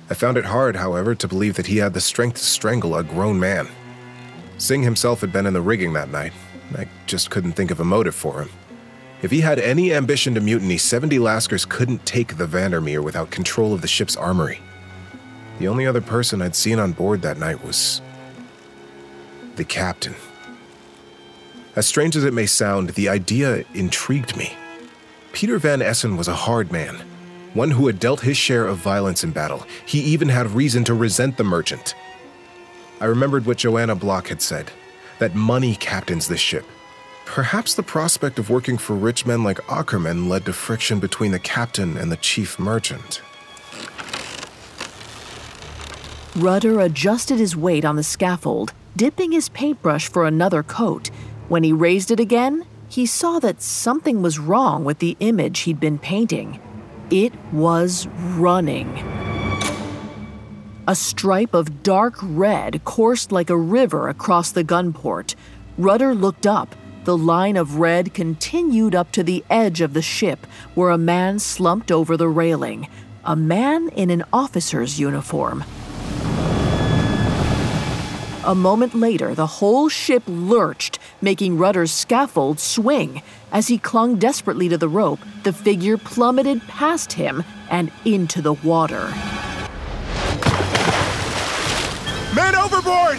[0.10, 3.04] I found it hard, however, to believe that he had the strength to strangle a
[3.04, 3.68] grown man.
[4.58, 6.34] Singh himself had been in the rigging that night.
[6.76, 8.50] I just couldn't think of a motive for him.
[9.22, 13.74] If he had any ambition to mutiny, 70 Lascars couldn't take the Vandermeer without control
[13.74, 14.60] of the ship's armory.
[15.60, 18.02] The only other person I'd seen on board that night was.
[19.56, 20.14] the captain.
[21.76, 24.56] As strange as it may sound, the idea intrigued me.
[25.32, 26.96] Peter Van Essen was a hard man,
[27.54, 29.66] one who had dealt his share of violence in battle.
[29.86, 31.96] He even had reason to resent the merchant.
[33.00, 34.72] I remembered what Joanna Block had said
[35.20, 36.66] that money captains this ship.
[37.26, 41.40] Perhaps the prospect of working for rich men like Ackerman led to friction between the
[41.40, 43.22] captain and the chief merchant.
[46.36, 51.10] Rudder adjusted his weight on the scaffold, dipping his paintbrush for another coat.
[51.50, 55.80] When he raised it again, he saw that something was wrong with the image he'd
[55.80, 56.60] been painting.
[57.10, 59.17] It was running.
[60.90, 65.36] A stripe of dark red coursed like a river across the gunport.
[65.78, 66.78] Rudder looked up.
[67.04, 71.40] The line of red continued up to the edge of the ship, where a man
[71.40, 72.88] slumped over the railing.
[73.26, 75.66] A man in an officer's uniform.
[78.46, 83.22] A moment later, the whole ship lurched, making Rudder's scaffold swing.
[83.52, 88.54] As he clung desperately to the rope, the figure plummeted past him and into the
[88.54, 89.14] water.
[92.38, 93.18] Men overboard!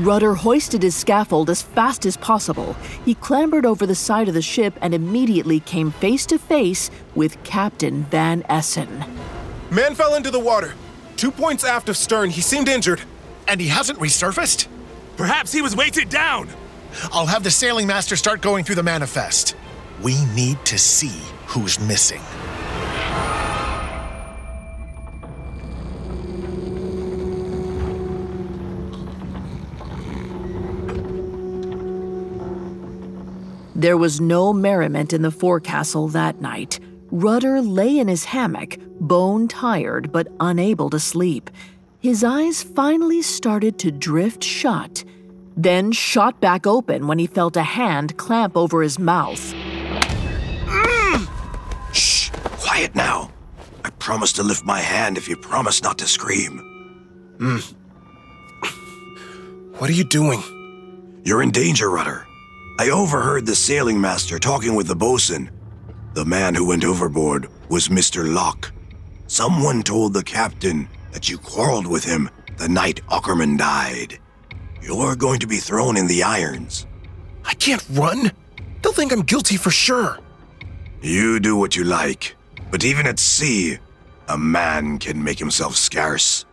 [0.00, 2.76] Rudder hoisted his scaffold as fast as possible.
[3.06, 7.42] He clambered over the side of the ship and immediately came face to face with
[7.42, 9.02] Captain Van Essen.
[9.70, 10.74] Man fell into the water.
[11.16, 12.28] Two points aft of stern.
[12.28, 13.00] He seemed injured.
[13.48, 14.66] And he hasn't resurfaced?
[15.16, 16.50] Perhaps he was weighted down.
[17.12, 19.56] I'll have the sailing master start going through the manifest.
[20.02, 22.20] We need to see who's missing.
[33.80, 36.78] There was no merriment in the forecastle that night.
[37.10, 41.48] Rudder lay in his hammock, bone tired but unable to sleep.
[41.98, 45.02] His eyes finally started to drift shut,
[45.56, 49.54] then shot back open when he felt a hand clamp over his mouth.
[50.66, 51.94] Mm.
[51.94, 52.28] Shh!
[52.60, 53.30] Quiet now.
[53.82, 56.60] I promise to lift my hand if you promise not to scream.
[57.38, 57.74] Mm.
[59.80, 60.42] What are you doing?
[61.24, 62.26] You're in danger, Rudder.
[62.80, 65.50] I overheard the sailing master talking with the bosun.
[66.14, 68.26] The man who went overboard was Mr.
[68.26, 68.72] Locke.
[69.26, 74.18] Someone told the captain that you quarreled with him the night Ackerman died.
[74.80, 76.86] You're going to be thrown in the irons.
[77.44, 78.32] I can't run.
[78.80, 80.18] They'll think I'm guilty for sure.
[81.02, 82.34] You do what you like,
[82.70, 83.76] but even at sea,
[84.26, 86.46] a man can make himself scarce.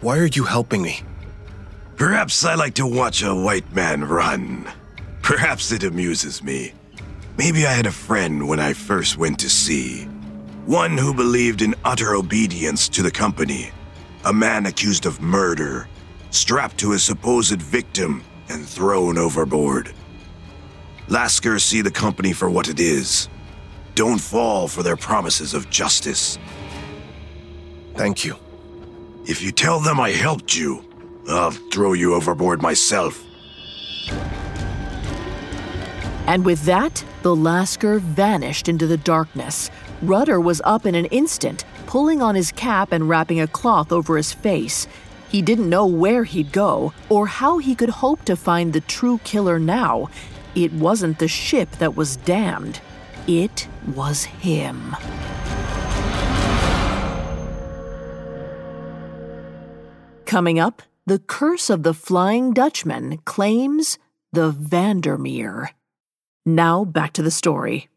[0.00, 1.04] Why are you helping me?
[1.94, 4.66] Perhaps I like to watch a white man run.
[5.24, 6.74] Perhaps it amuses me.
[7.38, 10.04] Maybe I had a friend when I first went to sea.
[10.66, 13.70] One who believed in utter obedience to the company.
[14.26, 15.88] A man accused of murder,
[16.28, 19.94] strapped to a supposed victim and thrown overboard.
[21.08, 23.30] Lascars see the company for what it is.
[23.94, 26.38] Don't fall for their promises of justice.
[27.94, 28.36] Thank you.
[29.26, 30.84] If you tell them I helped you,
[31.30, 33.24] I'll throw you overboard myself.
[36.26, 39.70] And with that, the Lascar vanished into the darkness.
[40.02, 44.16] Rudder was up in an instant, pulling on his cap and wrapping a cloth over
[44.16, 44.86] his face.
[45.28, 49.18] He didn't know where he'd go or how he could hope to find the true
[49.24, 50.08] killer now.
[50.54, 52.80] It wasn't the ship that was damned,
[53.26, 54.96] it was him.
[60.24, 63.98] Coming up, the curse of the Flying Dutchman claims
[64.32, 65.70] the Vandermeer.
[66.46, 67.88] Now back to the story.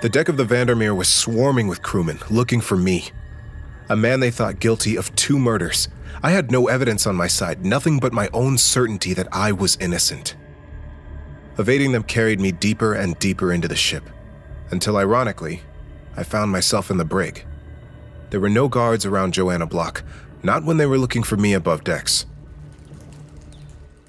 [0.00, 3.10] The deck of the Vandermeer was swarming with crewmen looking for me.
[3.88, 5.88] A man they thought guilty of two murders.
[6.22, 9.76] I had no evidence on my side, nothing but my own certainty that I was
[9.80, 10.34] innocent.
[11.58, 14.08] Evading them carried me deeper and deeper into the ship,
[14.70, 15.62] until ironically,
[16.16, 17.44] I found myself in the brig.
[18.32, 20.02] There were no guards around Joanna Block,
[20.42, 22.24] not when they were looking for me above decks.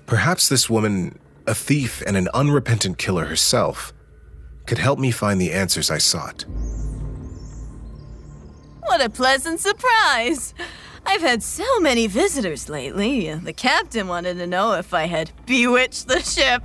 [0.05, 3.91] Perhaps this woman, a thief and an unrepentant killer herself,
[4.65, 6.45] could help me find the answers I sought.
[8.83, 10.53] What a pleasant surprise!
[11.05, 13.33] I've had so many visitors lately.
[13.33, 16.63] The captain wanted to know if I had bewitched the ship.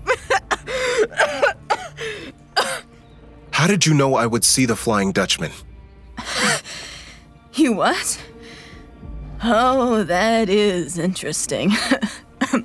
[3.51, 5.51] How did you know I would see the Flying Dutchman?
[7.63, 8.23] you what?
[9.43, 11.73] Oh, that is interesting.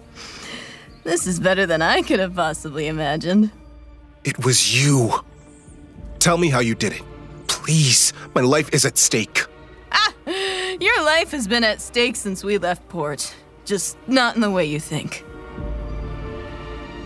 [1.04, 3.50] this is better than I could have possibly imagined.
[4.24, 5.12] It was you.
[6.20, 7.02] Tell me how you did it.
[7.48, 9.46] Please, my life is at stake.
[9.92, 13.34] Ah, your life has been at stake since we left port.
[13.66, 15.26] Just not in the way you think.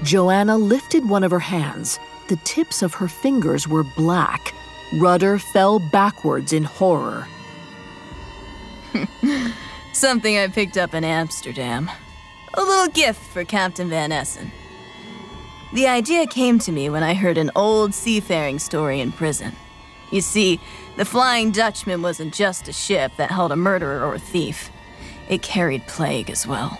[0.03, 1.99] Joanna lifted one of her hands.
[2.27, 4.53] The tips of her fingers were black.
[4.95, 7.25] Rudder fell backwards in horror.
[9.93, 11.89] Something I picked up in Amsterdam.
[12.53, 14.51] A little gift for Captain Van Essen.
[15.73, 19.53] The idea came to me when I heard an old seafaring story in prison.
[20.11, 20.59] You see,
[20.95, 24.69] the Flying Dutchman wasn't just a ship that held a murderer or a thief,
[25.29, 26.79] it carried plague as well.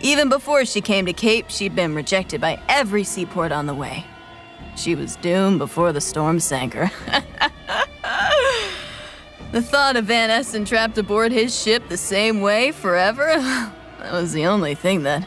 [0.00, 4.04] Even before she came to Cape, she'd been rejected by every seaport on the way.
[4.76, 6.90] She was doomed before the storm sank her.
[9.56, 13.24] the thought of Van Essen trapped aboard his ship the same way forever,
[14.00, 15.26] that was the only thing that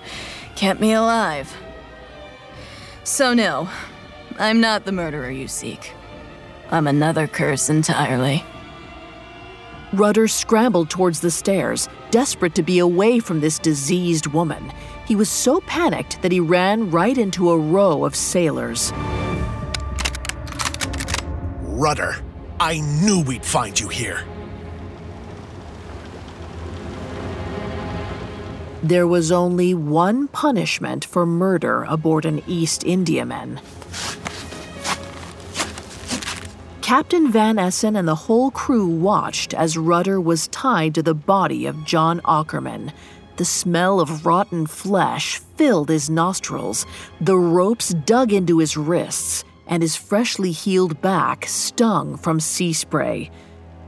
[0.55, 1.51] kept me alive.
[3.03, 3.67] So, no,
[4.37, 5.93] I'm not the murderer you seek.
[6.69, 8.45] I'm another curse entirely.
[9.93, 14.71] Rudder scrambled towards the stairs, desperate to be away from this diseased woman.
[15.07, 18.93] He was so panicked that he ran right into a row of sailors.
[21.63, 22.23] Rudder,
[22.61, 24.25] I knew we'd find you here.
[28.83, 33.59] There was only one punishment for murder aboard an East Indiaman.
[36.81, 41.65] Captain Van Essen and the whole crew watched as Rudder was tied to the body
[41.65, 42.91] of John Ackerman.
[43.37, 46.85] The smell of rotten flesh filled his nostrils.
[47.21, 53.31] The ropes dug into his wrists, and his freshly healed back stung from sea spray.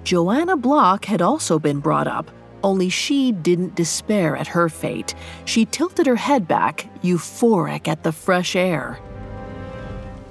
[0.04, 2.32] Joanna Block had also been brought up,
[2.64, 5.14] only she didn't despair at her fate.
[5.46, 9.00] She tilted her head back, euphoric at the fresh air.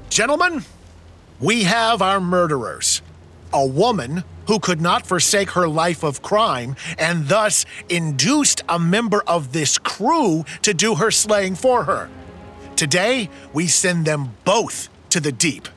[0.08, 0.64] Gentlemen,
[1.40, 3.02] we have our murderers.
[3.52, 9.22] A woman who could not forsake her life of crime and thus induced a member
[9.26, 12.08] of this crew to do her slaying for her.
[12.76, 15.68] Today, we send them both to the deep.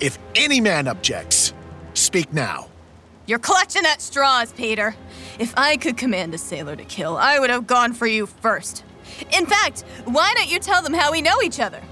[0.00, 1.52] If any man objects,
[1.94, 2.68] speak now.
[3.26, 4.94] You're clutching at straws, Peter.
[5.38, 8.84] If I could command a sailor to kill, I would have gone for you first.
[9.36, 11.82] In fact, why don't you tell them how we know each other?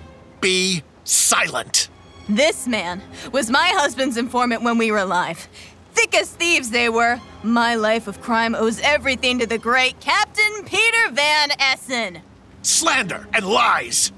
[0.40, 1.88] Be silent.
[2.28, 5.48] This man was my husband's informant when we were alive.
[5.92, 7.20] Thick as thieves they were.
[7.42, 12.20] My life of crime owes everything to the great Captain Peter Van Essen.
[12.62, 14.12] Slander and lies.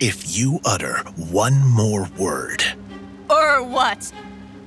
[0.00, 2.62] If you utter one more word.
[3.28, 4.12] Or what?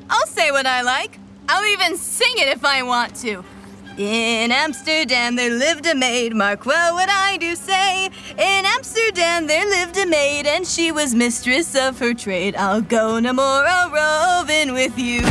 [0.10, 1.20] I'll say what I like.
[1.48, 3.42] I'll even sing it if I want to.
[3.98, 8.08] In Amsterdam there lived a maid, mark well what I do say.
[8.08, 12.58] In Amsterdam there lived a maid, and she was mistress of her trade.
[12.58, 15.22] I'll go no more a roving with you.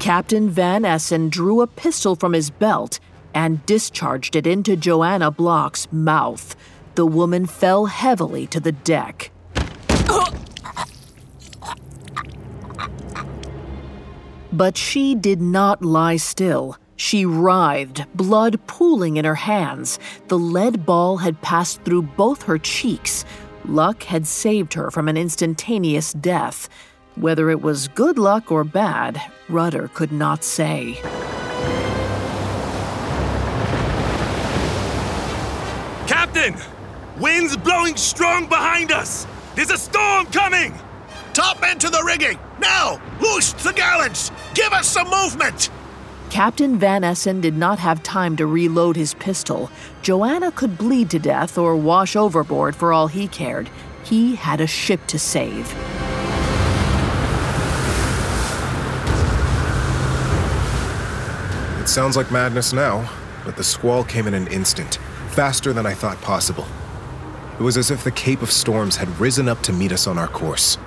[0.00, 2.98] Captain Van Essen drew a pistol from his belt
[3.36, 6.56] and discharged it into Joanna Block's mouth.
[6.94, 9.30] The woman fell heavily to the deck.
[14.50, 16.78] But she did not lie still.
[16.96, 19.98] She writhed, blood pooling in her hands.
[20.28, 23.26] The lead ball had passed through both her cheeks.
[23.66, 26.70] Luck had saved her from an instantaneous death.
[27.16, 29.20] Whether it was good luck or bad,
[29.50, 30.98] Rudder could not say.
[36.36, 36.60] Listen!
[37.18, 39.26] Wind's blowing strong behind us!
[39.54, 40.74] There's a storm coming!
[41.32, 42.38] Top men to the rigging!
[42.58, 43.00] Now!
[43.22, 44.30] Loose the gallants!
[44.52, 45.70] Give us some movement!
[46.28, 49.70] Captain Van Essen did not have time to reload his pistol.
[50.02, 53.70] Joanna could bleed to death or wash overboard for all he cared.
[54.04, 55.74] He had a ship to save.
[61.80, 63.10] It sounds like madness now,
[63.42, 64.98] but the squall came in an instant,
[65.36, 66.64] faster than I thought possible.
[67.58, 70.16] It was as if the Cape of Storms had risen up to meet us on
[70.16, 70.78] our course.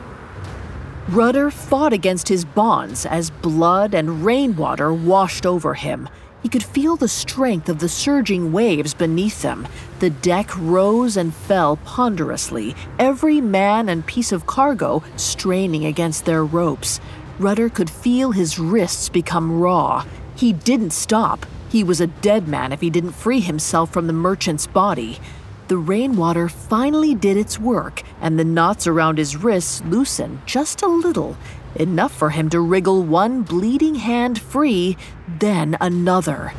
[1.07, 6.09] Rudder fought against his bonds as blood and rainwater washed over him.
[6.41, 9.67] He could feel the strength of the surging waves beneath them.
[9.99, 16.43] The deck rose and fell ponderously, every man and piece of cargo straining against their
[16.43, 16.99] ropes.
[17.37, 20.05] Rudder could feel his wrists become raw.
[20.35, 21.45] He didn't stop.
[21.69, 25.19] He was a dead man if he didn't free himself from the merchant's body.
[25.67, 30.87] The rainwater finally did its work, and the knots around his wrists loosened just a
[30.87, 31.37] little,
[31.75, 34.97] enough for him to wriggle one bleeding hand free,
[35.27, 36.53] then another.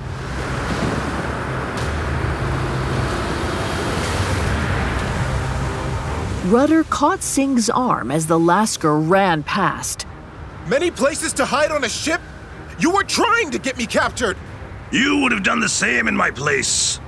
[6.47, 10.07] Rudder caught Singh's arm as the Lascar ran past.
[10.69, 12.21] Many places to hide on a ship?
[12.79, 14.37] You were trying to get me captured!
[14.91, 16.99] You would have done the same in my place.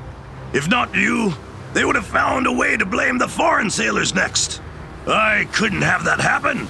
[0.53, 1.33] If not you,
[1.73, 4.61] they would have found a way to blame the foreign sailors next.
[5.07, 6.69] I couldn't have that happen.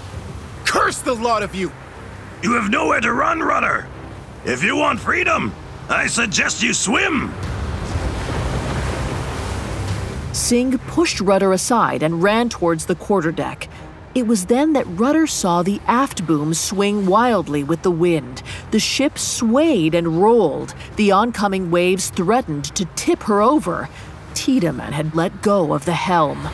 [0.65, 1.71] Curse the lot of you!
[2.43, 3.87] You have nowhere to run, Rudder.
[4.45, 5.53] If you want freedom,
[5.89, 7.33] I suggest you swim.
[10.33, 13.69] Singh pushed Rudder aside and ran towards the quarterdeck.
[14.15, 18.43] It was then that Rudder saw the aft boom swing wildly with the wind.
[18.71, 20.75] The ship swayed and rolled.
[20.97, 23.89] The oncoming waves threatened to tip her over.
[24.35, 26.47] Tiedemann had let go of the helm.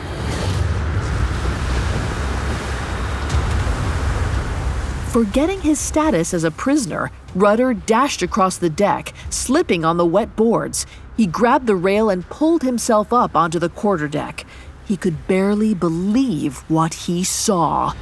[5.11, 10.37] Forgetting his status as a prisoner, Rudder dashed across the deck, slipping on the wet
[10.37, 10.85] boards.
[11.17, 14.45] He grabbed the rail and pulled himself up onto the quarterdeck.
[14.89, 17.93] He could barely believe what he saw.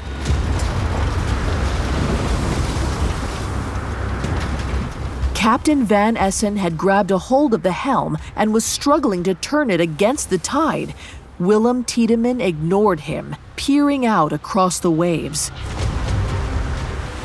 [5.34, 9.70] Captain Van Essen had grabbed a hold of the helm and was struggling to turn
[9.70, 10.96] it against the tide.
[11.40, 15.52] Willem Tiedemann ignored him, peering out across the waves.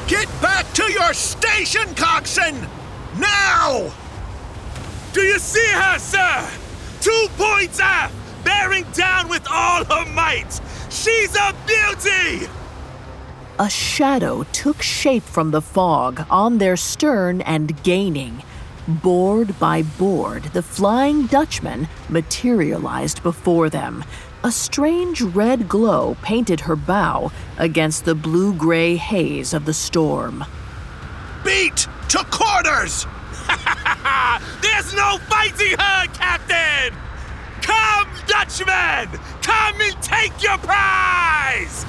[0.08, 2.56] Get back to your station, coxswain!
[3.16, 3.92] Now!
[5.12, 6.50] Do you see her, sir?
[7.00, 8.14] Two points aft,
[8.44, 10.60] bearing down with all her might.
[10.90, 12.48] She's a beauty!
[13.58, 18.42] A shadow took shape from the fog on their stern and gaining.
[18.88, 24.04] Board by board, the Flying Dutchman materialized before them.
[24.42, 30.44] A strange red glow painted her bow against the blue gray haze of the storm.
[31.44, 33.06] Beat to quarters!
[34.62, 36.96] There's no fighting her, Captain!
[37.62, 39.08] Come, Dutchman!
[39.40, 41.86] Come and take your prize!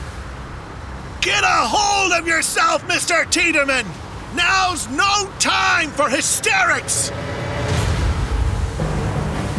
[1.21, 3.29] Get a hold of yourself, Mr.
[3.29, 3.85] Tiedemann!
[4.35, 7.11] Now's no time for hysterics!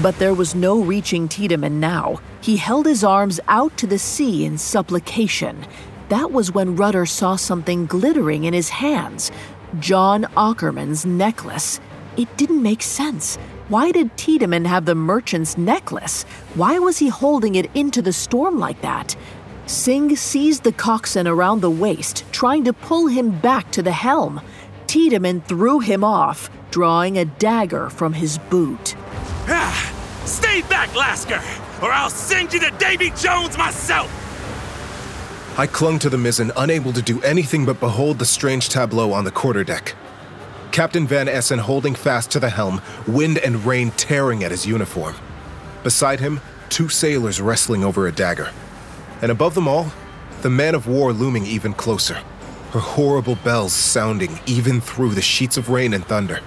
[0.02, 2.20] But there was no reaching Tiedemann now.
[2.40, 5.66] He held his arms out to the sea in supplication.
[6.10, 9.30] That was when Rudder saw something glittering in his hands
[9.80, 11.80] John Ackerman's necklace.
[12.16, 13.38] It didn't make sense.
[13.68, 16.24] Why did Tiedemann have the merchant's necklace?
[16.54, 19.16] Why was he holding it into the storm like that?
[19.64, 24.42] Singh seized the coxswain around the waist, trying to pull him back to the helm.
[24.86, 28.96] Tiedemann threw him off, drawing a dagger from his boot.
[29.48, 29.92] Ah,
[30.26, 31.40] stay back, Lascar,
[31.82, 34.10] or I'll send you to Davy Jones myself!
[35.58, 39.24] I clung to the mizzen, unable to do anything but behold the strange tableau on
[39.24, 39.94] the quarterdeck.
[40.74, 45.14] Captain Van Essen holding fast to the helm, wind and rain tearing at his uniform.
[45.84, 48.50] Beside him, two sailors wrestling over a dagger.
[49.22, 49.92] And above them all,
[50.42, 52.14] the man of war looming even closer,
[52.72, 56.40] her horrible bells sounding even through the sheets of rain and thunder.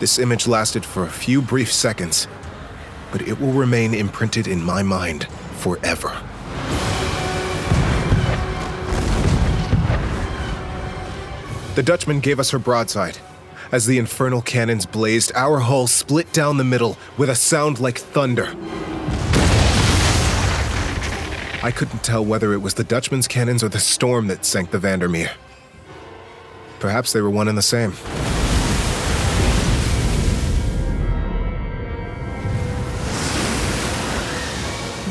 [0.00, 2.28] This image lasted for a few brief seconds,
[3.10, 6.14] but it will remain imprinted in my mind forever.
[11.74, 13.16] The Dutchman gave us her broadside.
[13.72, 17.98] As the infernal cannons blazed, our hull split down the middle with a sound like
[17.98, 18.52] thunder.
[21.62, 24.80] I couldn't tell whether it was the Dutchman's cannons or the storm that sank the
[24.80, 25.30] Vandermeer.
[26.80, 27.92] Perhaps they were one and the same.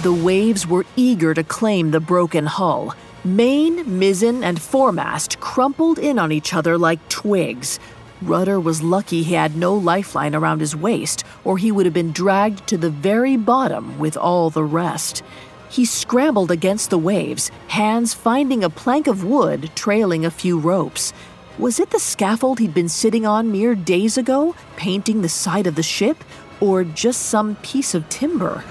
[0.02, 2.94] The waves were eager to claim the broken hull.
[3.24, 7.80] Main, mizzen, and foremast crumpled in on each other like twigs.
[8.22, 12.12] Rudder was lucky he had no lifeline around his waist, or he would have been
[12.12, 15.24] dragged to the very bottom with all the rest.
[15.70, 21.14] He scrambled against the waves, hands finding a plank of wood trailing a few ropes.
[21.58, 25.76] Was it the scaffold he'd been sitting on mere days ago, painting the side of
[25.76, 26.24] the ship,
[26.60, 28.64] or just some piece of timber?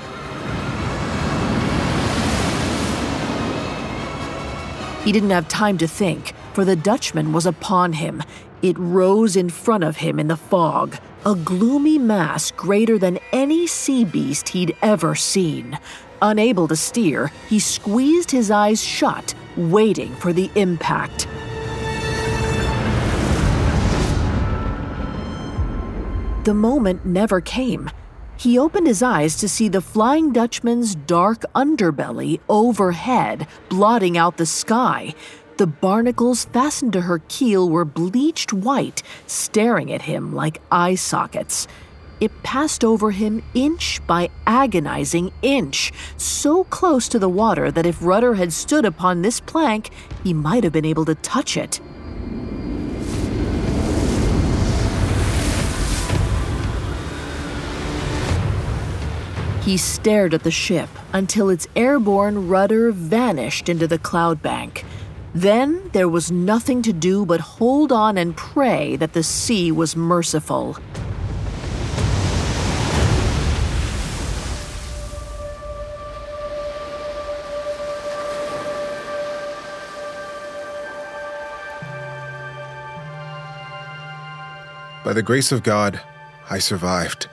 [5.04, 8.22] He didn't have time to think, for the Dutchman was upon him.
[8.60, 13.66] It rose in front of him in the fog, a gloomy mass greater than any
[13.66, 15.78] sea beast he'd ever seen.
[16.20, 21.28] Unable to steer, he squeezed his eyes shut, waiting for the impact.
[26.44, 27.90] The moment never came.
[28.36, 34.46] He opened his eyes to see the Flying Dutchman's dark underbelly overhead, blotting out the
[34.46, 35.14] sky.
[35.58, 41.66] The barnacles fastened to her keel were bleached white, staring at him like eye sockets.
[42.20, 48.00] It passed over him inch by agonizing inch, so close to the water that if
[48.00, 49.90] Rudder had stood upon this plank,
[50.22, 51.80] he might have been able to touch it.
[59.64, 64.84] He stared at the ship until its airborne rudder vanished into the cloud bank.
[65.34, 69.94] Then there was nothing to do but hold on and pray that the sea was
[69.94, 70.76] merciful.
[85.04, 86.00] By the grace of God,
[86.50, 87.28] I survived.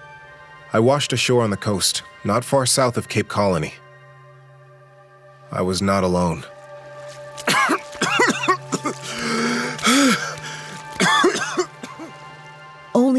[0.72, 3.74] I washed ashore on the coast, not far south of Cape Colony.
[5.52, 6.46] I was not alone.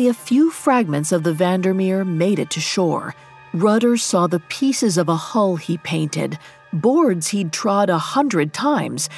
[0.07, 3.13] Only a few fragments of the Vandermeer made it to shore.
[3.53, 6.39] Rudder saw the pieces of a hull he painted,
[6.73, 9.11] boards he'd trod a hundred times,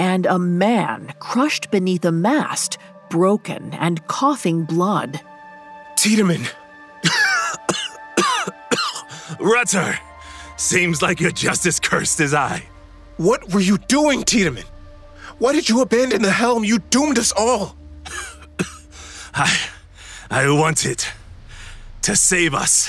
[0.00, 2.78] and a man crushed beneath a mast,
[3.08, 5.20] broken and coughing blood.
[5.94, 6.44] Tiedemann!
[9.38, 9.96] Rudder!
[10.56, 12.64] Seems like you're just as cursed as I.
[13.16, 14.66] What were you doing, Tiedemann?
[15.38, 16.64] Why did you abandon the helm?
[16.64, 17.76] You doomed us all!
[19.34, 19.56] I.
[20.32, 21.04] I wanted
[22.00, 22.88] to save us.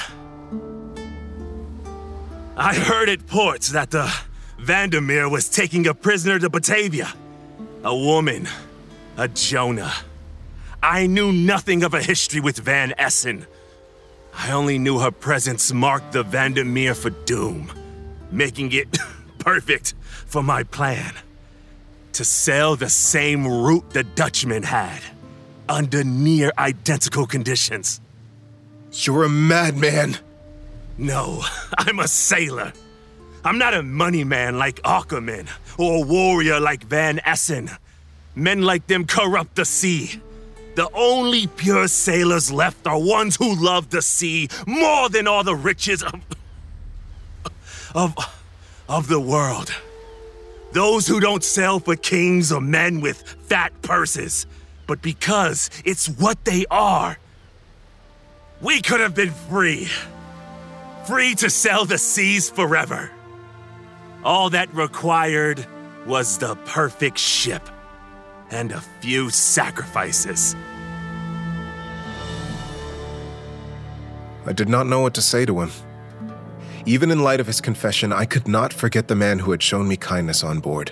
[2.56, 4.10] I heard at ports that the
[4.58, 7.14] Vandermeer was taking a prisoner to Batavia.
[7.84, 8.48] A woman.
[9.18, 9.92] A Jonah.
[10.82, 13.46] I knew nothing of a history with Van Essen.
[14.34, 17.70] I only knew her presence marked the Vandermeer for doom,
[18.32, 18.98] making it
[19.40, 19.96] perfect
[20.28, 21.14] for my plan.
[22.14, 25.02] To sail the same route the Dutchman had,
[25.70, 28.02] under near identical conditions.
[28.92, 30.18] You're a madman.
[30.98, 31.44] No,
[31.78, 32.74] I'm a sailor.
[33.44, 35.48] I'm not a money man like Ackerman,
[35.78, 37.70] or a warrior like Van Essen.
[38.36, 40.22] Men like them corrupt the sea.
[40.76, 45.56] The only pure sailors left are ones who love the sea more than all the
[45.56, 46.14] riches of.
[47.96, 48.16] of.
[48.90, 49.74] of the world.
[50.72, 54.48] Those who don't sail for kings or men with fat purses,
[54.88, 57.18] but because it's what they are.
[58.62, 59.88] We could have been free.
[61.06, 63.12] Free to sail the seas forever.
[64.24, 65.66] All that required
[66.06, 67.68] was the perfect ship
[68.52, 70.56] and a few sacrifices.
[74.46, 75.72] I did not know what to say to him.
[76.86, 79.88] Even in light of his confession, I could not forget the man who had shown
[79.88, 80.92] me kindness on board.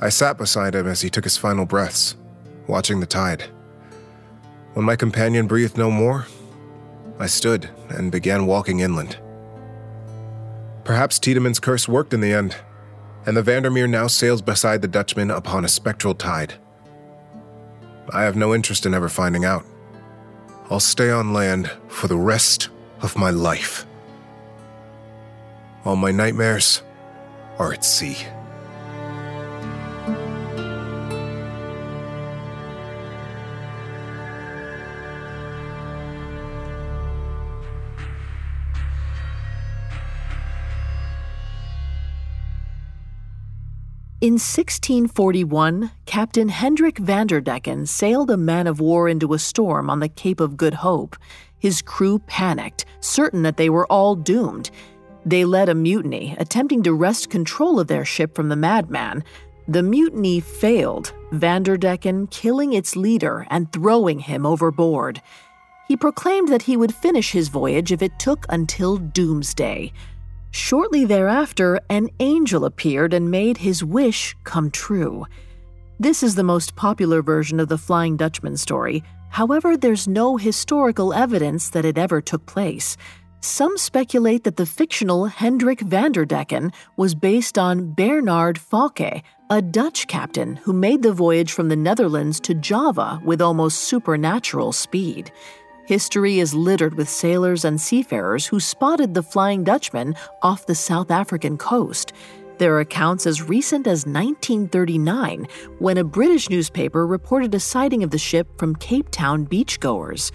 [0.00, 2.16] I sat beside him as he took his final breaths,
[2.68, 3.44] watching the tide.
[4.74, 6.26] When my companion breathed no more,
[7.18, 9.18] I stood and began walking inland.
[10.84, 12.56] Perhaps Tiedemann's curse worked in the end,
[13.26, 16.54] and the Vandermeer now sails beside the Dutchman upon a spectral tide.
[18.10, 19.66] I have no interest in ever finding out.
[20.70, 22.68] I'll stay on land for the rest
[23.02, 23.86] of my life.
[25.84, 26.82] All my nightmares
[27.58, 28.16] are at sea.
[44.20, 50.08] In 1641, Captain Hendrik Vanderdecken sailed a man of war into a storm on the
[50.08, 51.14] Cape of Good Hope.
[51.56, 54.72] His crew panicked, certain that they were all doomed.
[55.24, 59.22] They led a mutiny, attempting to wrest control of their ship from the madman.
[59.68, 65.22] The mutiny failed, Vanderdecken killing its leader and throwing him overboard.
[65.86, 69.92] He proclaimed that he would finish his voyage if it took until doomsday.
[70.50, 75.26] Shortly thereafter, an angel appeared and made his wish come true.
[76.00, 79.02] This is the most popular version of the Flying Dutchman story.
[79.30, 82.96] However, there's no historical evidence that it ever took place.
[83.40, 90.56] Some speculate that the fictional Hendrik Vanderdecken was based on Bernard Fokke, a Dutch captain
[90.56, 95.30] who made the voyage from the Netherlands to Java with almost supernatural speed.
[95.88, 101.10] History is littered with sailors and seafarers who spotted the Flying Dutchman off the South
[101.10, 102.12] African coast.
[102.58, 108.10] There are accounts as recent as 1939 when a British newspaper reported a sighting of
[108.10, 110.30] the ship from Cape Town beachgoers.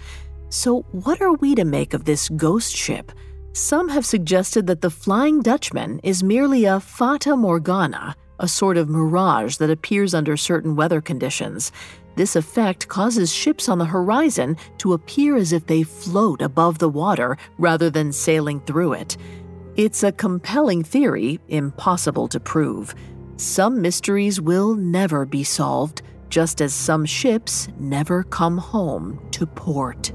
[0.48, 3.12] So, what are we to make of this ghost ship?
[3.52, 8.88] Some have suggested that the Flying Dutchman is merely a fata morgana, a sort of
[8.88, 11.70] mirage that appears under certain weather conditions.
[12.16, 16.88] This effect causes ships on the horizon to appear as if they float above the
[16.88, 19.16] water rather than sailing through it.
[19.76, 22.94] It's a compelling theory, impossible to prove.
[23.36, 30.12] Some mysteries will never be solved, just as some ships never come home to port.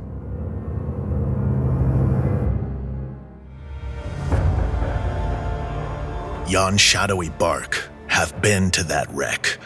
[6.48, 9.60] Yon shadowy bark hath been to that wreck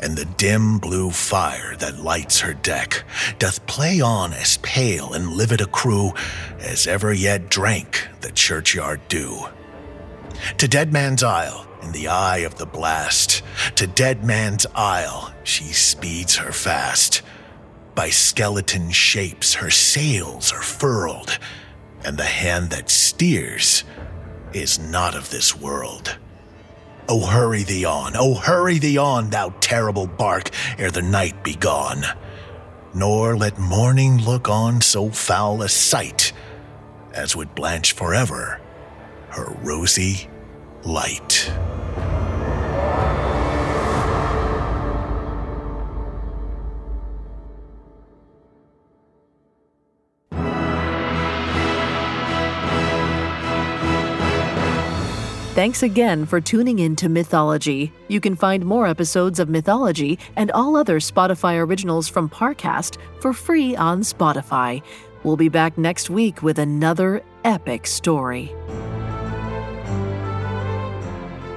[0.00, 3.04] and the dim blue fire that lights her deck
[3.38, 6.12] doth play on as pale and livid a crew
[6.60, 9.46] as ever yet drank the churchyard dew.
[10.58, 13.42] To Dead Man's Isle, in the eye of the blast,
[13.76, 17.22] to Dead Man's Isle she speeds her fast.
[17.94, 21.38] By skeleton shapes her sails are furled,
[22.04, 23.82] and the hand that steers
[24.52, 26.16] is not of this world.
[27.10, 31.54] Oh, hurry thee on, oh, hurry thee on, thou terrible bark, ere the night be
[31.54, 32.04] gone.
[32.92, 36.32] Nor let morning look on so foul a sight
[37.14, 38.60] as would blanch forever
[39.30, 40.28] her rosy
[40.84, 41.50] light.
[55.58, 57.92] Thanks again for tuning in to Mythology.
[58.06, 63.32] You can find more episodes of Mythology and all other Spotify originals from Parcast for
[63.32, 64.80] free on Spotify.
[65.24, 68.54] We'll be back next week with another epic story.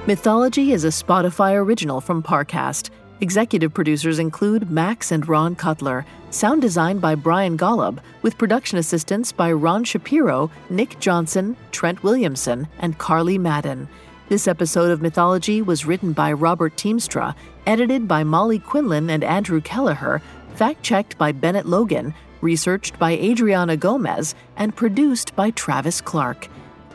[0.08, 2.90] Mythology is a Spotify original from Parcast.
[3.22, 6.04] Executive producers include Max and Ron Cutler.
[6.30, 12.66] Sound design by Brian Golub, with production assistance by Ron Shapiro, Nick Johnson, Trent Williamson,
[12.80, 13.88] and Carly Madden.
[14.28, 19.60] This episode of Mythology was written by Robert Teamstra, edited by Molly Quinlan and Andrew
[19.60, 20.20] Kelleher,
[20.56, 26.48] fact checked by Bennett Logan, researched by Adriana Gomez, and produced by Travis Clark.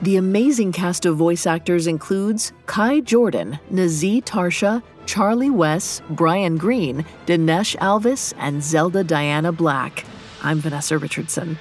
[0.04, 7.04] The amazing cast of voice actors includes Kai Jordan, Nazi Tarsha, Charlie Wess, Brian Green,
[7.26, 10.06] Dinesh Alvis, and Zelda Diana Black.
[10.44, 11.58] I'm Vanessa Richardson.